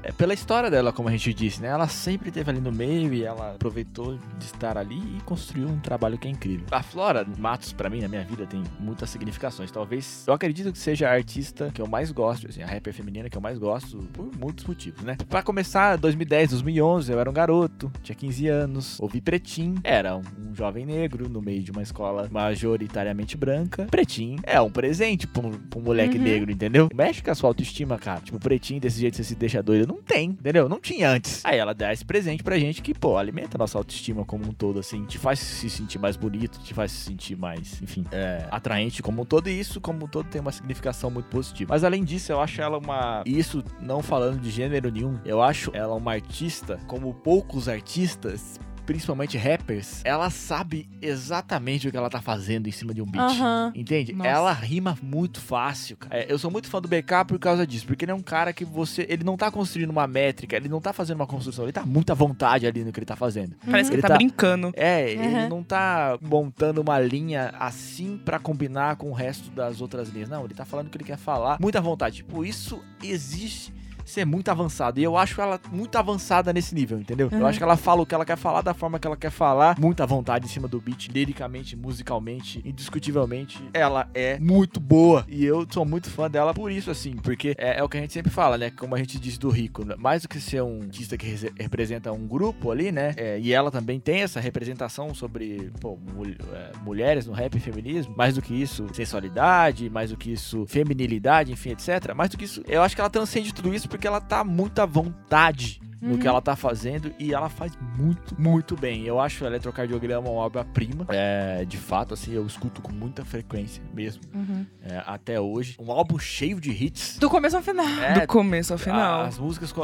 é 0.02 0.12
pela 0.12 0.34
história 0.34 0.70
dela, 0.70 0.92
como 0.92 1.08
a 1.08 1.12
gente 1.12 1.32
disse, 1.34 1.60
né? 1.62 1.68
Ela 1.68 1.88
sempre 1.88 2.28
esteve 2.28 2.50
ali 2.50 2.60
no 2.60 2.72
meio 2.72 3.12
e 3.14 3.24
ela 3.24 3.52
aproveitou 3.54 4.16
de 4.38 4.44
estar 4.44 4.76
ali 4.78 4.98
e 5.16 5.20
construiu 5.24 5.68
um 5.68 5.78
trabalho 5.78 6.18
que 6.18 6.26
é 6.28 6.30
incrível. 6.30 6.66
A 6.70 6.82
Flora 6.82 7.26
Matos, 7.38 7.72
pra 7.72 7.88
mim, 7.90 8.00
na 8.00 8.08
minha 8.08 8.24
vida, 8.24 8.46
tem 8.46 8.62
muitas 8.78 9.10
significações. 9.10 9.70
Talvez, 9.70 10.24
eu 10.26 10.34
acredito 10.34 10.72
que 10.72 10.78
seja 10.78 11.08
a 11.08 11.12
artista 11.12 11.70
que 11.72 11.80
eu 11.80 11.86
mais 11.86 12.10
gosto, 12.12 12.48
assim, 12.48 12.62
a 12.62 12.66
rapper 12.66 12.92
feminina 12.92 13.28
que 13.30 13.36
eu 13.36 13.40
mais 13.42 13.58
gosto 13.58 13.98
por 14.12 14.30
muitos 14.38 14.64
motivos, 14.64 15.02
né? 15.02 15.16
Pra 15.28 15.42
começar, 15.42 15.96
2010, 15.96 16.50
2011, 16.50 17.12
eu 17.12 17.20
era 17.20 17.28
um 17.30 17.32
garoto, 17.32 17.90
tinha 18.02 18.14
15 18.16 18.48
anos, 18.48 18.98
ouvi 19.00 19.20
Pretim, 19.20 19.74
era 19.84 20.16
um, 20.16 20.22
um 20.50 20.54
jovem 20.54 20.84
negro 20.86 21.28
no 21.28 21.40
meio 21.40 21.62
de 21.62 21.70
uma 21.70 21.82
escola 21.82 22.28
majoritariamente 22.30 23.36
branca. 23.36 23.86
Pretim 23.90 24.36
é 24.42 24.60
um 24.60 24.70
presente 24.70 25.26
pra 25.26 25.46
um, 25.46 25.50
pra 25.52 25.78
um 25.78 25.82
moleque 25.82 26.18
Uhum. 26.18 26.24
negro, 26.24 26.50
entendeu? 26.50 26.88
Mexe 26.94 27.22
com 27.22 27.30
a 27.30 27.34
sua 27.34 27.48
autoestima, 27.50 27.98
cara. 27.98 28.20
Tipo, 28.20 28.38
Pretinho 28.38 28.80
desse 28.80 29.00
jeito 29.00 29.19
você 29.20 29.24
se 29.24 29.34
deixa 29.34 29.62
doido. 29.62 29.86
Não 29.86 30.02
tem, 30.02 30.30
entendeu? 30.30 30.68
Não 30.68 30.80
tinha 30.80 31.10
antes. 31.10 31.44
Aí 31.44 31.58
ela 31.58 31.74
dá 31.74 31.92
esse 31.92 32.04
presente 32.04 32.42
pra 32.42 32.58
gente 32.58 32.82
que, 32.82 32.94
pô, 32.94 33.16
alimenta 33.16 33.56
a 33.56 33.58
nossa 33.58 33.78
autoestima 33.78 34.24
como 34.24 34.48
um 34.48 34.52
todo, 34.52 34.78
assim. 34.78 35.04
Te 35.04 35.18
faz 35.18 35.38
se 35.38 35.68
sentir 35.68 35.98
mais 35.98 36.16
bonito, 36.16 36.58
te 36.60 36.74
faz 36.74 36.92
se 36.92 37.04
sentir 37.04 37.36
mais, 37.36 37.80
enfim, 37.82 38.04
é, 38.10 38.46
atraente 38.50 39.02
como 39.02 39.22
um 39.22 39.24
todo. 39.24 39.48
E 39.48 39.58
isso, 39.58 39.80
como 39.80 40.04
um 40.04 40.08
todo, 40.08 40.26
tem 40.28 40.40
uma 40.40 40.52
significação 40.52 41.10
muito 41.10 41.26
positiva. 41.26 41.72
Mas 41.72 41.84
além 41.84 42.04
disso, 42.04 42.32
eu 42.32 42.40
acho 42.40 42.60
ela 42.60 42.78
uma. 42.78 43.22
Isso 43.26 43.62
não 43.80 44.02
falando 44.02 44.40
de 44.40 44.50
gênero 44.50 44.90
nenhum, 44.90 45.18
eu 45.24 45.42
acho 45.42 45.70
ela 45.74 45.94
uma 45.94 46.12
artista 46.12 46.78
como 46.86 47.12
poucos 47.14 47.68
artistas. 47.68 48.58
Principalmente 48.90 49.38
rappers, 49.38 50.00
ela 50.04 50.30
sabe 50.30 50.88
exatamente 51.00 51.86
o 51.86 51.92
que 51.92 51.96
ela 51.96 52.10
tá 52.10 52.20
fazendo 52.20 52.66
em 52.66 52.72
cima 52.72 52.92
de 52.92 53.00
um 53.00 53.06
beat. 53.06 53.38
Entende? 53.72 54.12
Nossa. 54.12 54.28
Ela 54.28 54.52
rima 54.52 54.98
muito 55.00 55.40
fácil, 55.40 55.96
cara. 55.96 56.16
É, 56.18 56.26
eu 56.28 56.36
sou 56.40 56.50
muito 56.50 56.66
fã 56.68 56.80
do 56.82 56.88
BK 56.88 57.24
por 57.28 57.38
causa 57.38 57.64
disso, 57.64 57.86
porque 57.86 58.04
ele 58.04 58.10
é 58.10 58.14
um 58.16 58.20
cara 58.20 58.52
que 58.52 58.64
você. 58.64 59.06
Ele 59.08 59.22
não 59.22 59.36
tá 59.36 59.48
construindo 59.48 59.90
uma 59.90 60.08
métrica, 60.08 60.56
ele 60.56 60.68
não 60.68 60.80
tá 60.80 60.92
fazendo 60.92 61.20
uma 61.20 61.26
construção, 61.28 61.66
ele 61.66 61.72
tá 61.72 61.86
muita 61.86 62.16
vontade 62.16 62.66
ali 62.66 62.82
no 62.82 62.90
que 62.92 62.98
ele 62.98 63.06
tá 63.06 63.14
fazendo. 63.14 63.54
Parece 63.64 63.90
que 63.90 63.94
Ele 63.94 64.00
ele 64.00 64.02
tá, 64.02 64.08
tá- 64.08 64.16
brincando. 64.16 64.72
É, 64.74 65.08
ele 65.12 65.22
Uhum. 65.36 65.48
não 65.48 65.62
tá 65.62 66.18
montando 66.20 66.80
uma 66.80 66.98
linha 66.98 67.54
assim 67.60 68.16
pra 68.24 68.40
combinar 68.40 68.96
com 68.96 69.08
o 69.10 69.14
resto 69.14 69.52
das 69.52 69.80
outras 69.80 70.08
linhas. 70.08 70.28
Não, 70.28 70.44
ele 70.44 70.54
tá 70.54 70.64
falando 70.64 70.88
o 70.88 70.90
que 70.90 70.96
ele 70.96 71.04
quer 71.04 71.16
falar. 71.16 71.58
Muita 71.60 71.80
vontade. 71.80 72.16
Tipo, 72.16 72.44
isso 72.44 72.82
existe 73.04 73.72
ser 74.10 74.24
muito 74.24 74.50
avançado. 74.50 75.00
E 75.00 75.02
eu 75.02 75.16
acho 75.16 75.40
ela 75.40 75.60
muito 75.72 75.96
avançada 75.96 76.52
nesse 76.52 76.74
nível, 76.74 76.98
entendeu? 76.98 77.28
Eu 77.30 77.38
Uhum. 77.38 77.46
acho 77.46 77.58
que 77.58 77.64
ela 77.64 77.76
fala 77.76 78.02
o 78.02 78.06
que 78.06 78.14
ela 78.14 78.24
quer 78.24 78.36
falar 78.36 78.62
da 78.62 78.74
forma 78.74 78.98
que 78.98 79.06
ela 79.06 79.16
quer 79.16 79.30
falar. 79.30 79.78
Muita 79.78 80.06
vontade 80.06 80.46
em 80.46 80.48
cima 80.48 80.66
do 80.68 80.80
beat, 80.80 81.08
liricamente, 81.08 81.76
musicalmente, 81.76 82.60
indiscutivelmente. 82.64 83.58
Ela 83.72 84.08
é 84.14 84.38
muito 84.38 84.80
boa. 84.80 85.24
E 85.28 85.44
eu 85.44 85.66
sou 85.70 85.84
muito 85.84 86.10
fã 86.10 86.30
dela 86.30 86.52
por 86.52 86.70
isso, 86.70 86.90
assim. 86.90 87.12
Porque 87.16 87.54
é, 87.56 87.78
é 87.78 87.82
o 87.82 87.88
que 87.88 87.96
a 87.96 88.00
gente 88.00 88.12
sempre 88.12 88.30
fala, 88.30 88.58
né? 88.58 88.70
Como 88.70 88.94
a 88.94 88.98
gente 88.98 89.18
diz 89.18 89.38
do 89.38 89.48
Rico. 89.48 89.84
né? 89.84 89.94
Mais 89.98 90.22
do 90.22 90.28
que 90.28 90.40
ser 90.40 90.62
um 90.62 90.80
artista 90.82 91.16
que 91.16 91.26
rese- 91.26 91.52
representa 91.58 92.12
um 92.12 92.26
grupo 92.26 92.70
ali, 92.70 92.90
né? 92.92 93.14
É, 93.16 93.38
e 93.38 93.52
ela 93.52 93.70
também 93.70 94.00
tem 94.00 94.22
essa 94.22 94.40
representação 94.40 95.14
sobre 95.14 95.70
pô, 95.80 95.96
mul- 96.14 96.26
é, 96.52 96.70
mulheres 96.82 97.26
no 97.26 97.32
rap 97.32 97.54
e 97.56 97.60
feminismo. 97.60 98.14
Mais 98.16 98.34
do 98.34 98.42
que 98.42 98.54
isso, 98.54 98.86
sensualidade. 98.92 99.88
Mais 99.90 100.10
do 100.10 100.16
que 100.16 100.32
isso, 100.32 100.64
feminilidade, 100.66 101.52
enfim, 101.52 101.70
etc. 101.70 102.14
Mais 102.14 102.30
do 102.30 102.36
que 102.36 102.44
isso, 102.44 102.62
eu 102.66 102.82
acho 102.82 102.94
que 102.94 103.00
ela 103.00 103.10
transcende 103.10 103.52
tudo 103.54 103.72
isso 103.74 103.88
porque 103.88 103.99
ela 104.06 104.20
tá 104.20 104.44
muito 104.44 104.80
à 104.80 104.86
vontade 104.86 105.80
no 106.00 106.12
Uhum. 106.12 106.18
que 106.18 106.26
ela 106.26 106.40
tá 106.40 106.56
fazendo 106.56 107.12
e 107.18 107.32
ela 107.34 107.48
faz 107.48 107.72
muito, 107.96 108.34
muito 108.40 108.76
bem. 108.76 109.04
Eu 109.04 109.20
acho 109.20 109.44
o 109.44 109.46
Eletrocardiograma 109.46 110.28
uma 110.28 110.40
obra-prima. 110.40 111.06
É, 111.08 111.64
de 111.64 111.76
fato, 111.76 112.14
assim, 112.14 112.32
eu 112.32 112.46
escuto 112.46 112.80
com 112.80 112.92
muita 112.92 113.24
frequência 113.24 113.82
mesmo, 113.92 114.22
Uhum. 114.34 114.64
é, 114.82 115.02
até 115.06 115.40
hoje. 115.40 115.76
Um 115.78 115.90
álbum 115.92 116.18
cheio 116.18 116.60
de 116.60 116.70
hits. 116.70 117.18
Do 117.18 117.28
começo 117.28 117.56
ao 117.56 117.62
final. 117.62 117.86
É, 117.86 118.20
Do 118.20 118.26
começo 118.26 118.72
ao 118.72 118.78
final. 118.78 119.22
as 119.22 119.38
músicas, 119.38 119.74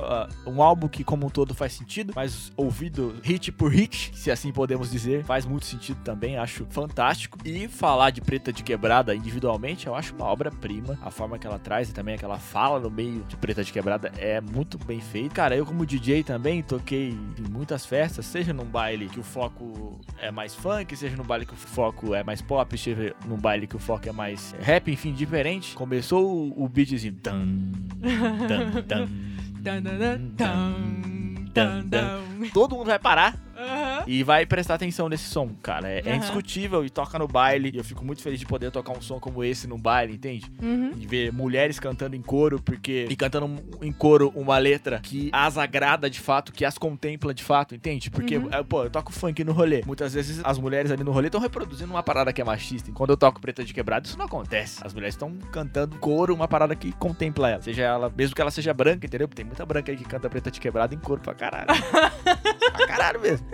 um 0.46 0.62
álbum 0.62 0.88
que 0.88 1.04
como 1.04 1.26
um 1.26 1.30
todo 1.30 1.54
faz 1.54 1.72
sentido, 1.72 2.12
mas 2.16 2.52
ouvido 2.56 3.16
hit 3.22 3.52
por 3.52 3.70
hit, 3.72 4.10
se 4.14 4.30
assim 4.30 4.52
podemos 4.52 4.90
dizer, 4.90 5.24
faz 5.24 5.44
muito 5.44 5.66
sentido 5.66 5.98
também, 6.02 6.36
acho 6.38 6.66
fantástico. 6.70 7.38
E 7.44 7.68
falar 7.68 8.10
de 8.10 8.20
Preta 8.20 8.52
de 8.52 8.62
Quebrada 8.62 9.14
individualmente, 9.14 9.86
eu 9.86 9.94
acho 9.94 10.14
uma 10.14 10.26
obra-prima. 10.26 10.98
A 11.02 11.10
forma 11.10 11.38
que 11.38 11.46
ela 11.46 11.58
traz 11.58 11.90
e 11.90 11.92
também 11.92 12.14
a 12.14 12.18
que 12.18 12.24
ela 12.24 12.38
fala 12.38 12.78
no 12.80 12.90
meio 12.90 13.24
de 13.24 13.36
Preta 13.36 13.62
de 13.62 13.72
Quebrada 13.72 14.12
é 14.16 14.40
muito 14.40 14.78
bem 14.78 15.00
feito. 15.00 15.34
Cara, 15.34 15.56
eu 15.56 15.66
como 15.66 15.84
DJ 15.84 16.05
também 16.22 16.62
toquei 16.62 17.10
em 17.10 17.50
muitas 17.50 17.84
festas, 17.84 18.26
seja 18.26 18.52
num 18.52 18.64
baile 18.64 19.08
que 19.08 19.18
o 19.18 19.22
foco 19.22 20.00
é 20.18 20.30
mais 20.30 20.54
funk, 20.54 20.96
seja 20.96 21.16
num 21.16 21.24
baile 21.24 21.44
que 21.44 21.54
o 21.54 21.56
foco 21.56 22.14
é 22.14 22.22
mais 22.22 22.40
pop, 22.40 22.76
seja 22.78 23.14
num 23.26 23.36
baile 23.36 23.66
que 23.66 23.76
o 23.76 23.78
foco 23.78 24.08
é 24.08 24.12
mais 24.12 24.54
rap, 24.60 24.90
enfim, 24.90 25.12
diferente. 25.12 25.74
Começou 25.74 26.24
o, 26.24 26.64
o 26.64 26.68
beatzinho. 26.68 27.14
Tan, 27.14 27.46
tan, 28.48 28.82
tan, 28.82 29.08
dan, 29.60 29.82
dan, 29.82 30.18
dan, 31.52 31.88
dan. 31.88 32.22
Todo 32.52 32.76
mundo 32.76 32.86
vai 32.86 32.98
parar. 32.98 33.45
E 34.06 34.22
vai 34.22 34.46
prestar 34.46 34.74
atenção 34.74 35.08
nesse 35.08 35.24
som, 35.24 35.50
cara. 35.62 35.88
É, 35.88 35.98
é 35.98 36.08
Aham. 36.08 36.16
indiscutível 36.16 36.84
e 36.84 36.90
toca 36.90 37.18
no 37.18 37.26
baile. 37.26 37.70
E 37.74 37.78
eu 37.78 37.84
fico 37.84 38.04
muito 38.04 38.22
feliz 38.22 38.38
de 38.38 38.46
poder 38.46 38.70
tocar 38.70 38.92
um 38.96 39.00
som 39.00 39.18
como 39.18 39.42
esse 39.42 39.66
num 39.66 39.78
baile, 39.78 40.14
entende? 40.14 40.46
Uhum. 40.62 40.90
De 40.92 41.06
ver 41.06 41.32
mulheres 41.32 41.78
cantando 41.80 42.14
em 42.16 42.22
coro, 42.22 42.60
porque. 42.60 43.06
E 43.10 43.16
cantando 43.16 43.50
em 43.82 43.92
coro 43.92 44.32
uma 44.34 44.58
letra 44.58 45.00
que 45.02 45.28
as 45.32 45.58
agrada 45.58 46.08
de 46.08 46.20
fato, 46.20 46.52
que 46.52 46.64
as 46.64 46.78
contempla 46.78 47.34
de 47.34 47.42
fato, 47.42 47.74
entende? 47.74 48.10
Porque, 48.10 48.36
Uhum. 48.38 48.48
é, 48.52 48.62
pô, 48.62 48.84
eu 48.84 48.90
toco 48.90 49.12
funk 49.12 49.42
no 49.44 49.52
rolê. 49.52 49.82
Muitas 49.86 50.14
vezes 50.14 50.40
as 50.44 50.58
mulheres 50.58 50.90
ali 50.90 51.02
no 51.02 51.12
rolê 51.12 51.26
estão 51.28 51.40
reproduzindo 51.40 51.90
uma 51.92 52.02
parada 52.02 52.32
que 52.32 52.40
é 52.40 52.44
machista. 52.44 52.90
Quando 52.92 53.10
eu 53.10 53.16
toco 53.16 53.40
preta 53.40 53.64
de 53.64 53.74
quebrado, 53.74 54.06
isso 54.06 54.16
não 54.18 54.26
acontece. 54.26 54.80
As 54.84 54.92
mulheres 54.94 55.14
estão 55.14 55.36
cantando 55.50 55.96
em 55.96 55.98
coro 55.98 56.34
uma 56.34 56.46
parada 56.46 56.74
que 56.76 56.92
contempla 56.92 57.50
ela. 57.50 57.62
Seja 57.62 57.82
ela, 57.82 58.12
mesmo 58.16 58.34
que 58.34 58.40
ela 58.40 58.50
seja 58.50 58.72
branca, 58.72 59.06
entendeu? 59.06 59.26
Porque 59.26 59.36
tem 59.42 59.46
muita 59.46 59.64
branca 59.66 59.90
aí 59.90 59.96
que 59.98 60.04
canta 60.04 60.28
preta 60.30 60.50
de 60.50 60.60
quebrado 60.60 60.94
em 60.94 60.98
coro 60.98 61.20
pra 61.20 61.34
caralho. 61.34 61.66
pra 62.76 62.86
caralho 62.86 63.20
mesmo. 63.20 63.46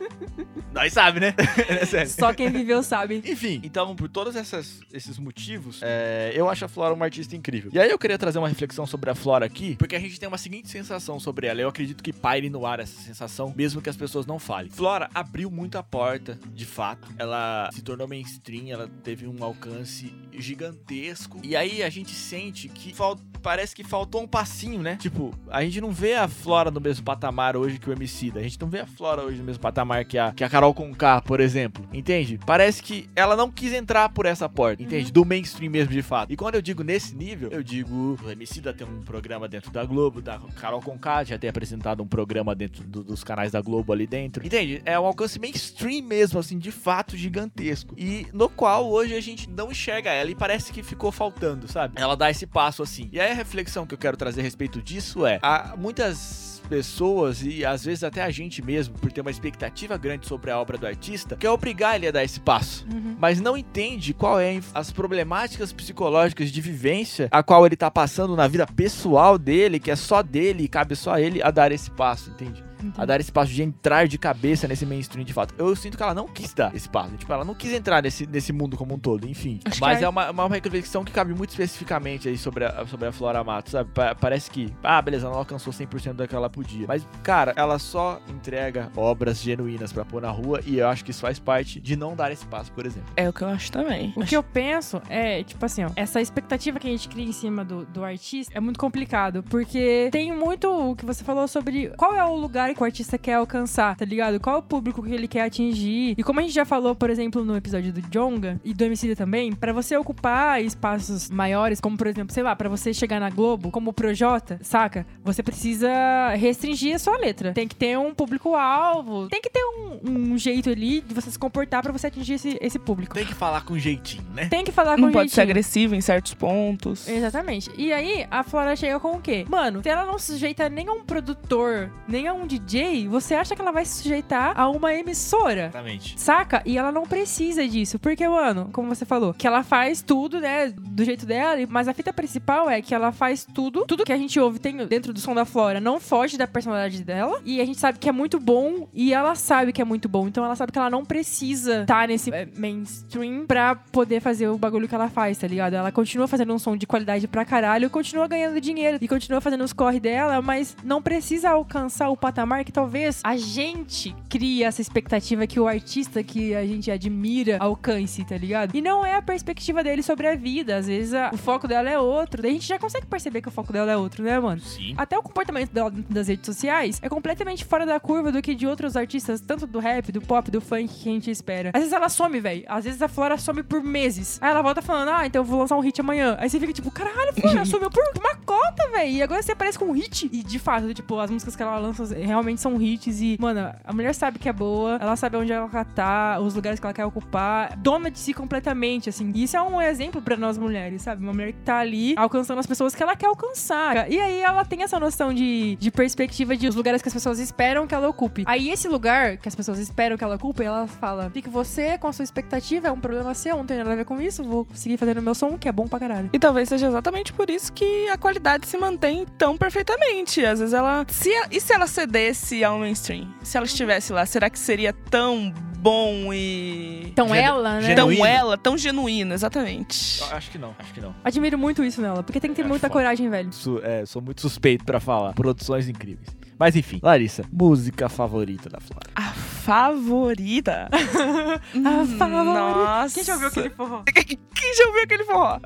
Nós 0.72 0.92
sabe, 0.92 1.20
né? 1.20 1.34
é 1.68 1.84
sério. 1.84 2.10
Só 2.10 2.32
quem 2.32 2.48
viveu 2.50 2.82
sabe. 2.82 3.22
Enfim, 3.26 3.60
então, 3.64 3.94
por 3.96 4.08
todos 4.08 4.36
essas- 4.36 4.80
esses 4.92 5.18
motivos, 5.18 5.80
é, 5.82 6.32
eu 6.34 6.48
acho 6.48 6.64
a 6.64 6.68
Flora 6.68 6.94
uma 6.94 7.04
artista 7.04 7.34
incrível. 7.34 7.70
E 7.74 7.78
aí 7.78 7.90
eu 7.90 7.98
queria 7.98 8.16
trazer 8.18 8.38
uma 8.38 8.48
reflexão 8.48 8.86
sobre 8.86 9.10
a 9.10 9.14
Flora 9.14 9.44
aqui, 9.44 9.76
porque 9.76 9.96
a 9.96 10.00
gente 10.00 10.18
tem 10.18 10.28
uma 10.28 10.38
seguinte 10.38 10.68
sensação 10.68 11.18
sobre 11.18 11.46
ela. 11.46 11.60
Eu 11.60 11.68
acredito 11.68 12.02
que 12.02 12.12
paire 12.12 12.48
no 12.48 12.64
ar 12.66 12.80
essa 12.80 13.00
sensação, 13.00 13.52
mesmo 13.56 13.82
que 13.82 13.90
as 13.90 13.96
pessoas 13.96 14.26
não 14.26 14.38
falem. 14.38 14.70
Flora 14.70 15.10
abriu 15.14 15.50
muito 15.50 15.76
a 15.76 15.82
porta, 15.82 16.38
de 16.54 16.64
fato. 16.64 17.08
Ela 17.18 17.68
se 17.72 17.82
tornou 17.82 18.06
mainstream, 18.06 18.68
ela 18.68 18.88
teve 19.02 19.26
um 19.26 19.42
alcance 19.42 20.12
gigantesco. 20.32 21.40
E 21.42 21.56
aí 21.56 21.82
a 21.82 21.90
gente 21.90 22.12
sente 22.12 22.68
que 22.68 22.94
parece 23.42 23.74
que 23.74 23.82
faltou 23.82 24.22
um 24.22 24.28
passinho, 24.28 24.82
né? 24.82 24.96
Tipo, 24.96 25.34
a 25.48 25.62
gente 25.62 25.80
não 25.80 25.90
vê 25.90 26.14
a 26.14 26.28
Flora 26.28 26.70
no 26.70 26.80
mesmo 26.80 27.04
patamar 27.04 27.56
hoje 27.56 27.78
que 27.78 27.88
o 27.88 27.92
MC 27.92 28.32
A 28.36 28.42
gente 28.42 28.60
não 28.60 28.68
vê 28.68 28.80
a 28.80 28.86
Flora 28.86 29.22
hoje 29.22 29.38
no 29.38 29.44
mesmo 29.44 29.60
patamar 29.62 29.89
que 30.04 30.18
a, 30.18 30.32
que 30.32 30.44
a 30.44 30.48
Carol 30.48 30.72
Conká, 30.74 31.20
por 31.20 31.40
exemplo. 31.40 31.84
Entende? 31.92 32.38
Parece 32.46 32.82
que 32.82 33.08
ela 33.14 33.36
não 33.36 33.50
quis 33.50 33.72
entrar 33.72 34.08
por 34.10 34.26
essa 34.26 34.48
porta, 34.48 34.82
entende? 34.82 35.10
Do 35.12 35.24
mainstream 35.24 35.70
mesmo, 35.70 35.92
de 35.92 36.02
fato. 36.02 36.32
E 36.32 36.36
quando 36.36 36.54
eu 36.54 36.62
digo 36.62 36.82
nesse 36.82 37.14
nível, 37.14 37.50
eu 37.50 37.62
digo 37.62 38.18
o 38.24 38.30
MC 38.30 38.60
da 38.60 38.72
tem 38.72 38.86
um 38.86 39.02
programa 39.02 39.48
dentro 39.48 39.70
da 39.70 39.84
Globo, 39.84 40.20
da 40.22 40.38
Carol 40.60 40.80
Conká 40.80 41.24
já 41.24 41.38
tem 41.38 41.50
apresentado 41.50 42.02
um 42.02 42.06
programa 42.06 42.54
dentro 42.54 42.84
do- 42.84 43.02
dos 43.04 43.22
canais 43.24 43.52
da 43.52 43.60
Globo 43.60 43.92
ali 43.92 44.06
dentro. 44.06 44.44
Entende? 44.46 44.80
É 44.84 44.98
um 44.98 45.04
alcance 45.06 45.38
mainstream 45.38 46.02
mesmo, 46.04 46.38
assim, 46.38 46.58
de 46.58 46.70
fato 46.70 47.16
gigantesco. 47.16 47.94
E 47.98 48.26
no 48.32 48.48
qual 48.48 48.88
hoje 48.90 49.14
a 49.14 49.20
gente 49.20 49.48
não 49.50 49.70
enxerga 49.70 50.10
ela 50.10 50.30
e 50.30 50.34
parece 50.34 50.72
que 50.72 50.82
ficou 50.82 51.10
faltando, 51.12 51.66
sabe? 51.68 51.94
Ela 51.96 52.16
dá 52.16 52.30
esse 52.30 52.46
passo 52.46 52.82
assim. 52.82 53.08
E 53.12 53.20
aí 53.20 53.30
a 53.30 53.34
reflexão 53.34 53.86
que 53.86 53.94
eu 53.94 53.98
quero 53.98 54.16
trazer 54.16 54.40
a 54.40 54.44
respeito 54.44 54.80
disso 54.80 55.26
é: 55.26 55.38
há 55.42 55.74
muitas 55.76 56.59
pessoas 56.70 57.42
e 57.42 57.64
às 57.64 57.84
vezes 57.84 58.04
até 58.04 58.22
a 58.22 58.30
gente 58.30 58.62
mesmo, 58.62 58.94
por 58.94 59.10
ter 59.10 59.20
uma 59.20 59.30
expectativa 59.30 59.98
grande 59.98 60.26
sobre 60.28 60.52
a 60.52 60.58
obra 60.58 60.78
do 60.78 60.86
artista, 60.86 61.36
quer 61.36 61.50
obrigar 61.50 61.96
ele 61.96 62.06
a 62.06 62.12
dar 62.12 62.22
esse 62.24 62.38
passo 62.38 62.86
Uhum. 62.90 63.16
mas 63.18 63.40
não 63.40 63.56
entende 63.56 64.14
qual 64.14 64.38
é 64.38 64.60
as 64.72 64.92
problemáticas 64.92 65.72
psicológicas 65.72 66.50
de 66.50 66.60
vivência 66.60 67.28
a 67.32 67.42
qual 67.42 67.66
ele 67.66 67.76
tá 67.76 67.90
passando 67.90 68.36
na 68.36 68.46
vida 68.46 68.66
pessoal 68.66 69.36
dele, 69.36 69.80
que 69.80 69.90
é 69.90 69.96
só 69.96 70.22
dele 70.22 70.64
e 70.64 70.68
cabe 70.68 70.94
só 70.94 71.14
a 71.14 71.20
ele 71.20 71.42
a 71.42 71.50
dar 71.50 71.72
esse 71.72 71.90
passo, 71.90 72.30
entende? 72.30 72.69
A 72.96 73.04
dar 73.04 73.20
esse 73.20 73.30
passo 73.32 73.52
de 73.52 73.62
entrar 73.62 74.06
de 74.08 74.18
cabeça 74.18 74.66
nesse 74.68 74.84
mainstream 74.86 75.24
de 75.24 75.32
fato. 75.32 75.54
Eu 75.58 75.74
sinto 75.76 75.96
que 75.96 76.02
ela 76.02 76.14
não 76.14 76.26
quis 76.28 76.52
dar 76.54 76.74
esse 76.74 76.88
passo. 76.88 77.16
Tipo, 77.16 77.32
ela 77.32 77.44
não 77.44 77.54
quis 77.54 77.72
entrar 77.72 78.02
nesse, 78.02 78.26
nesse 78.26 78.52
mundo 78.52 78.76
como 78.76 78.94
um 78.94 78.98
todo, 78.98 79.28
enfim. 79.28 79.60
Acho 79.64 79.80
Mas 79.80 80.02
a- 80.02 80.06
é 80.06 80.08
uma, 80.08 80.30
uma 80.30 80.48
reflexão 80.48 81.04
que 81.04 81.12
cabe 81.12 81.34
muito 81.34 81.50
especificamente 81.50 82.28
aí 82.28 82.36
sobre 82.38 82.64
a, 82.64 82.86
sobre 82.86 83.08
a 83.08 83.12
Flora 83.12 83.42
Matos, 83.44 83.72
sabe? 83.72 83.90
Pa- 83.92 84.14
parece 84.14 84.50
que, 84.50 84.72
ah, 84.82 85.00
beleza, 85.02 85.24
ela 85.26 85.32
não 85.32 85.40
alcançou 85.40 85.72
100% 85.72 86.12
do 86.14 86.28
que 86.28 86.34
ela 86.34 86.48
podia. 86.50 86.86
Mas, 86.86 87.06
cara, 87.22 87.52
ela 87.56 87.78
só 87.78 88.20
entrega 88.28 88.90
obras 88.96 89.40
genuínas 89.42 89.92
pra 89.92 90.04
pôr 90.04 90.22
na 90.22 90.30
rua 90.30 90.60
e 90.66 90.78
eu 90.78 90.88
acho 90.88 91.04
que 91.04 91.10
isso 91.10 91.20
faz 91.20 91.38
parte 91.38 91.80
de 91.80 91.96
não 91.96 92.14
dar 92.16 92.30
esse 92.32 92.46
passo, 92.46 92.70
por 92.72 92.86
exemplo. 92.86 93.10
É 93.16 93.28
o 93.28 93.32
que 93.32 93.42
eu 93.42 93.48
acho 93.48 93.70
também. 93.72 94.12
O 94.16 94.24
que 94.24 94.36
eu 94.36 94.42
penso 94.42 95.00
é, 95.08 95.42
tipo 95.42 95.64
assim, 95.64 95.84
ó, 95.84 95.90
essa 95.96 96.20
expectativa 96.20 96.78
que 96.78 96.86
a 96.86 96.90
gente 96.90 97.08
cria 97.08 97.24
em 97.24 97.32
cima 97.32 97.64
do, 97.64 97.84
do 97.86 98.04
artista 98.04 98.52
é 98.56 98.60
muito 98.60 98.78
complicado, 98.78 99.42
porque 99.44 100.08
tem 100.12 100.32
muito 100.34 100.68
o 100.70 100.96
que 100.96 101.04
você 101.04 101.22
falou 101.24 101.46
sobre 101.48 101.88
qual 101.96 102.14
é 102.14 102.24
o 102.24 102.34
lugar 102.36 102.69
que 102.74 102.82
o 102.82 102.84
artista 102.84 103.18
quer 103.18 103.34
alcançar, 103.34 103.96
tá 103.96 104.04
ligado? 104.04 104.38
Qual 104.40 104.56
é 104.56 104.58
o 104.58 104.62
público 104.62 105.02
que 105.02 105.12
ele 105.12 105.28
quer 105.28 105.42
atingir. 105.42 106.14
E 106.16 106.22
como 106.22 106.40
a 106.40 106.42
gente 106.42 106.54
já 106.54 106.64
falou, 106.64 106.94
por 106.94 107.10
exemplo, 107.10 107.44
no 107.44 107.56
episódio 107.56 107.92
do 107.92 108.00
Jonga 108.02 108.60
e 108.64 108.72
do 108.74 108.84
MC 108.84 109.14
também, 109.14 109.52
pra 109.52 109.72
você 109.72 109.96
ocupar 109.96 110.62
espaços 110.62 111.30
maiores, 111.30 111.80
como 111.80 111.96
por 111.96 112.06
exemplo, 112.06 112.32
sei 112.32 112.42
lá, 112.42 112.54
pra 112.54 112.68
você 112.68 112.92
chegar 112.92 113.20
na 113.20 113.30
Globo, 113.30 113.70
como 113.70 113.90
o 113.90 113.92
Projota, 113.92 114.58
saca? 114.62 115.06
Você 115.24 115.42
precisa 115.42 115.90
restringir 116.36 116.94
a 116.94 116.98
sua 116.98 117.16
letra. 117.18 117.52
Tem 117.52 117.66
que 117.68 117.74
ter 117.76 117.98
um 117.98 118.14
público-alvo, 118.14 119.28
tem 119.28 119.40
que 119.40 119.50
ter 119.50 119.62
um, 119.64 120.32
um 120.32 120.38
jeito 120.38 120.70
ali 120.70 121.00
de 121.00 121.14
você 121.14 121.30
se 121.30 121.38
comportar 121.38 121.82
pra 121.82 121.92
você 121.92 122.06
atingir 122.08 122.34
esse, 122.34 122.58
esse 122.60 122.78
público. 122.78 123.14
Tem 123.14 123.26
que 123.26 123.34
falar 123.34 123.62
com 123.62 123.78
jeitinho, 123.78 124.24
né? 124.34 124.46
Tem 124.46 124.64
que 124.64 124.72
falar 124.72 124.96
com 124.96 125.02
Não 125.02 125.12
pode 125.12 125.30
ser 125.30 125.36
jeitinho. 125.36 125.50
agressivo 125.52 125.94
em 125.94 126.00
certos 126.00 126.34
pontos. 126.34 127.08
Exatamente. 127.08 127.70
E 127.76 127.92
aí, 127.92 128.26
a 128.30 128.42
Flora 128.42 128.74
chega 128.76 128.98
com 128.98 129.12
o 129.16 129.20
quê? 129.20 129.44
Mano, 129.48 129.82
se 129.82 129.88
ela 129.88 130.04
não 130.04 130.18
se 130.18 130.32
sujeita 130.32 130.68
nem 130.68 130.88
a 130.88 130.92
um 130.92 131.04
produtor, 131.04 131.90
nem 132.08 132.26
a 132.28 132.32
um 132.34 132.46
DJ, 132.46 132.59
você 133.08 133.34
acha 133.34 133.54
que 133.54 133.60
ela 133.60 133.72
vai 133.72 133.84
se 133.84 134.02
sujeitar 134.02 134.58
a 134.58 134.68
uma 134.68 134.94
emissora? 134.94 135.64
Exatamente. 135.66 136.20
Saca? 136.20 136.62
E 136.64 136.78
ela 136.78 136.92
não 136.92 137.02
precisa 137.02 137.66
disso. 137.66 137.98
Porque, 137.98 138.26
mano, 138.28 138.70
como 138.72 138.88
você 138.88 139.04
falou, 139.04 139.34
que 139.34 139.46
ela 139.46 139.62
faz 139.62 140.02
tudo, 140.02 140.40
né, 140.40 140.72
do 140.76 141.04
jeito 141.04 141.26
dela, 141.26 141.56
mas 141.68 141.88
a 141.88 141.94
fita 141.94 142.12
principal 142.12 142.70
é 142.70 142.80
que 142.80 142.94
ela 142.94 143.12
faz 143.12 143.44
tudo, 143.44 143.84
tudo 143.86 144.04
que 144.04 144.12
a 144.12 144.16
gente 144.16 144.38
ouve 144.38 144.58
tem 144.58 144.76
dentro 144.86 145.12
do 145.12 145.20
som 145.20 145.34
da 145.34 145.44
Flora 145.44 145.80
não 145.80 145.98
foge 145.98 146.38
da 146.38 146.46
personalidade 146.46 147.02
dela. 147.02 147.40
E 147.44 147.60
a 147.60 147.64
gente 147.64 147.78
sabe 147.78 147.98
que 147.98 148.08
é 148.08 148.12
muito 148.12 148.38
bom 148.38 148.88
e 148.92 149.12
ela 149.12 149.34
sabe 149.34 149.72
que 149.72 149.82
é 149.82 149.84
muito 149.84 150.08
bom. 150.08 150.28
Então 150.28 150.44
ela 150.44 150.56
sabe 150.56 150.72
que 150.72 150.78
ela 150.78 150.90
não 150.90 151.04
precisa 151.04 151.82
estar 151.82 152.08
nesse 152.08 152.32
é, 152.32 152.46
mainstream 152.56 153.46
pra 153.46 153.74
poder 153.74 154.20
fazer 154.20 154.48
o 154.48 154.58
bagulho 154.58 154.88
que 154.88 154.94
ela 154.94 155.08
faz, 155.08 155.38
tá 155.38 155.46
ligado? 155.46 155.74
Ela 155.74 155.90
continua 155.92 156.28
fazendo 156.28 156.54
um 156.54 156.58
som 156.58 156.76
de 156.76 156.86
qualidade 156.86 157.26
pra 157.26 157.44
caralho, 157.44 157.90
continua 157.90 158.28
ganhando 158.28 158.60
dinheiro 158.60 158.98
e 159.00 159.08
continua 159.08 159.40
fazendo 159.40 159.64
os 159.64 159.72
corre 159.72 160.00
dela, 160.00 160.40
mas 160.42 160.76
não 160.84 161.02
precisa 161.02 161.50
alcançar 161.50 162.08
o 162.10 162.16
patamar 162.16 162.49
que 162.64 162.72
talvez 162.72 163.20
a 163.24 163.36
gente 163.36 164.14
crie 164.28 164.62
essa 164.64 164.80
expectativa 164.80 165.46
que 165.46 165.58
o 165.60 165.66
artista 165.68 166.22
que 166.22 166.54
a 166.54 166.64
gente 166.66 166.90
admira 166.90 167.56
alcance, 167.60 168.24
tá 168.24 168.36
ligado? 168.36 168.74
E 168.74 168.80
não 168.80 169.04
é 169.04 169.14
a 169.14 169.22
perspectiva 169.22 169.82
dele 169.82 170.02
sobre 170.02 170.26
a 170.26 170.34
vida. 170.34 170.76
Às 170.76 170.86
vezes 170.86 171.14
a- 171.14 171.30
o 171.32 171.36
foco 171.36 171.66
dela 171.68 171.88
é 171.88 171.98
outro. 171.98 172.42
Daí 172.42 172.50
a 172.50 172.54
gente 172.54 172.66
já 172.66 172.78
consegue 172.78 173.06
perceber 173.06 173.40
que 173.42 173.48
o 173.48 173.50
foco 173.50 173.72
dela 173.72 173.90
é 173.92 173.96
outro, 173.96 174.22
né, 174.24 174.38
mano? 174.38 174.60
Sim. 174.60 174.94
Até 174.96 175.16
o 175.18 175.22
comportamento 175.22 175.70
dela 175.72 175.90
dentro 175.90 176.12
das 176.12 176.28
redes 176.28 176.44
sociais 176.46 176.98
é 177.02 177.08
completamente 177.08 177.64
fora 177.64 177.86
da 177.86 177.98
curva 178.00 178.30
do 178.32 178.42
que 178.42 178.54
de 178.54 178.66
outros 178.66 178.96
artistas, 178.96 179.40
tanto 179.40 179.66
do 179.66 179.78
rap, 179.78 180.10
do 180.12 180.20
pop, 180.20 180.50
do 180.50 180.60
funk 180.60 180.88
que 180.88 181.08
a 181.08 181.12
gente 181.12 181.30
espera. 181.30 181.70
Às 181.72 181.80
vezes 181.80 181.92
ela 181.92 182.08
some, 182.08 182.40
velho. 182.40 182.64
Às 182.66 182.84
vezes 182.84 183.00
a 183.02 183.08
Flora 183.08 183.36
some 183.38 183.62
por 183.62 183.82
meses. 183.82 184.38
Aí 184.42 184.50
ela 184.50 184.62
volta 184.62 184.82
falando, 184.82 185.08
ah, 185.10 185.26
então 185.26 185.40
eu 185.40 185.44
vou 185.44 185.60
lançar 185.60 185.76
um 185.76 185.80
hit 185.80 186.00
amanhã. 186.00 186.36
Aí 186.40 186.48
você 186.50 186.58
fica 186.58 186.72
tipo, 186.72 186.90
caralho, 186.90 187.32
Flora, 187.34 187.64
sumiu 187.66 187.90
por 187.90 188.02
uma 188.18 188.34
cota, 188.44 188.88
velho. 188.90 189.10
E 189.10 189.22
agora 189.22 189.42
você 189.42 189.52
aparece 189.52 189.78
com 189.78 189.86
um 189.86 189.92
hit. 189.92 190.28
E 190.32 190.42
de 190.42 190.58
fato, 190.58 190.92
tipo, 190.94 191.18
as 191.18 191.30
músicas 191.30 191.54
que 191.56 191.62
ela 191.62 191.78
lança 191.78 192.04
realmente 192.14 192.39
são 192.56 192.80
hits. 192.80 193.20
E, 193.20 193.36
mano, 193.40 193.72
a 193.84 193.92
mulher 193.92 194.14
sabe 194.14 194.38
que 194.38 194.48
é 194.48 194.52
boa, 194.52 194.98
ela 195.00 195.16
sabe 195.16 195.36
onde 195.36 195.52
ela 195.52 195.68
tá, 195.84 196.38
os 196.40 196.54
lugares 196.54 196.78
que 196.78 196.86
ela 196.86 196.94
quer 196.94 197.04
ocupar, 197.04 197.76
dona 197.76 198.10
de 198.10 198.18
si 198.18 198.34
completamente, 198.34 199.08
assim. 199.08 199.32
Isso 199.34 199.56
é 199.56 199.62
um 199.62 199.80
exemplo 199.80 200.20
pra 200.20 200.36
nós 200.36 200.58
mulheres, 200.58 201.02
sabe? 201.02 201.22
Uma 201.22 201.32
mulher 201.32 201.52
que 201.52 201.60
tá 201.60 201.78
ali 201.78 202.14
alcançando 202.16 202.58
as 202.58 202.66
pessoas 202.66 202.94
que 202.94 203.02
ela 203.02 203.16
quer 203.16 203.26
alcançar. 203.26 204.10
E 204.10 204.20
aí 204.20 204.40
ela 204.40 204.64
tem 204.64 204.82
essa 204.82 204.98
noção 204.98 205.32
de, 205.32 205.76
de 205.76 205.90
perspectiva 205.90 206.56
de 206.56 206.68
os 206.68 206.74
lugares 206.74 207.02
que 207.02 207.08
as 207.08 207.14
pessoas 207.14 207.38
esperam 207.38 207.86
que 207.86 207.94
ela 207.94 208.08
ocupe. 208.08 208.44
Aí 208.46 208.70
esse 208.70 208.88
lugar 208.88 209.36
que 209.36 209.48
as 209.48 209.54
pessoas 209.54 209.78
esperam 209.78 210.16
que 210.16 210.24
ela 210.24 210.36
ocupe, 210.36 210.62
ela 210.62 210.86
fala: 210.86 211.30
fique 211.30 211.48
você 211.48 211.98
com 211.98 212.08
a 212.08 212.12
sua 212.12 212.22
expectativa, 212.22 212.88
é 212.88 212.92
um 212.92 213.00
problema 213.00 213.34
seu, 213.34 213.56
não 213.56 213.66
tem 213.66 213.78
nada 213.78 213.92
a 213.92 213.96
ver 213.96 214.04
com 214.04 214.20
isso, 214.20 214.42
vou 214.42 214.66
seguir 214.74 214.96
fazendo 214.96 215.22
meu 215.22 215.34
som, 215.34 215.56
que 215.58 215.68
é 215.68 215.72
bom 215.72 215.86
pra 215.86 215.98
caralho. 215.98 216.30
E 216.32 216.38
talvez 216.38 216.68
seja 216.68 216.86
exatamente 216.86 217.32
por 217.32 217.50
isso 217.50 217.72
que 217.72 218.08
a 218.08 218.16
qualidade 218.16 218.66
se 218.66 218.76
mantém 218.76 219.26
tão 219.38 219.56
perfeitamente. 219.56 220.44
Às 220.44 220.60
vezes 220.60 220.74
ela. 220.74 221.04
Se, 221.08 221.30
e 221.50 221.60
se 221.60 221.72
ela 221.72 221.86
cedesse 222.20 222.62
ao 222.64 222.78
mainstream? 222.78 223.28
Se 223.42 223.56
ela 223.56 223.66
estivesse 223.66 224.12
lá, 224.12 224.24
será 224.26 224.50
que 224.50 224.58
seria 224.58 224.92
tão 224.92 225.52
bom 225.78 226.32
e. 226.32 227.04
Então 227.06 227.28
Genu- 227.28 227.40
ela, 227.40 227.80
né? 227.80 227.94
tão 227.94 228.10
ela, 228.26 228.58
tão 228.58 228.76
genuína, 228.78 229.34
exatamente. 229.34 230.20
Eu 230.20 230.36
Acho 230.36 230.50
que 230.50 230.58
não, 230.58 230.74
acho 230.78 230.92
que 230.92 231.00
não. 231.00 231.14
Admiro 231.24 231.58
muito 231.58 231.82
isso 231.82 232.00
nela, 232.00 232.22
porque 232.22 232.38
tem 232.40 232.50
que 232.50 232.56
ter 232.56 232.62
Acho 232.62 232.68
muita 232.68 232.88
foda. 232.88 232.92
coragem, 233.00 233.28
velho. 233.30 233.52
Su- 233.52 233.80
é, 233.82 234.04
sou 234.06 234.20
muito 234.20 234.40
suspeito 234.40 234.84
pra 234.84 235.00
falar. 235.00 235.32
Produções 235.34 235.88
incríveis. 235.88 236.28
Mas 236.60 236.76
enfim, 236.76 237.00
Larissa, 237.02 237.42
música 237.50 238.06
favorita 238.10 238.68
da 238.68 238.78
Flora. 238.80 239.08
A 239.16 239.32
favorita. 239.32 240.88
A 240.92 242.06
favorita. 242.18 242.44
Nossa. 242.44 243.14
Quem 243.14 243.24
já 243.24 243.32
ouviu 243.34 243.48
aquele 243.48 243.70
forró? 243.70 244.02
Quem 244.60 244.74
já 244.76 244.86
ouviu 244.88 245.02
aquele 245.04 245.24
forró? 245.24 245.58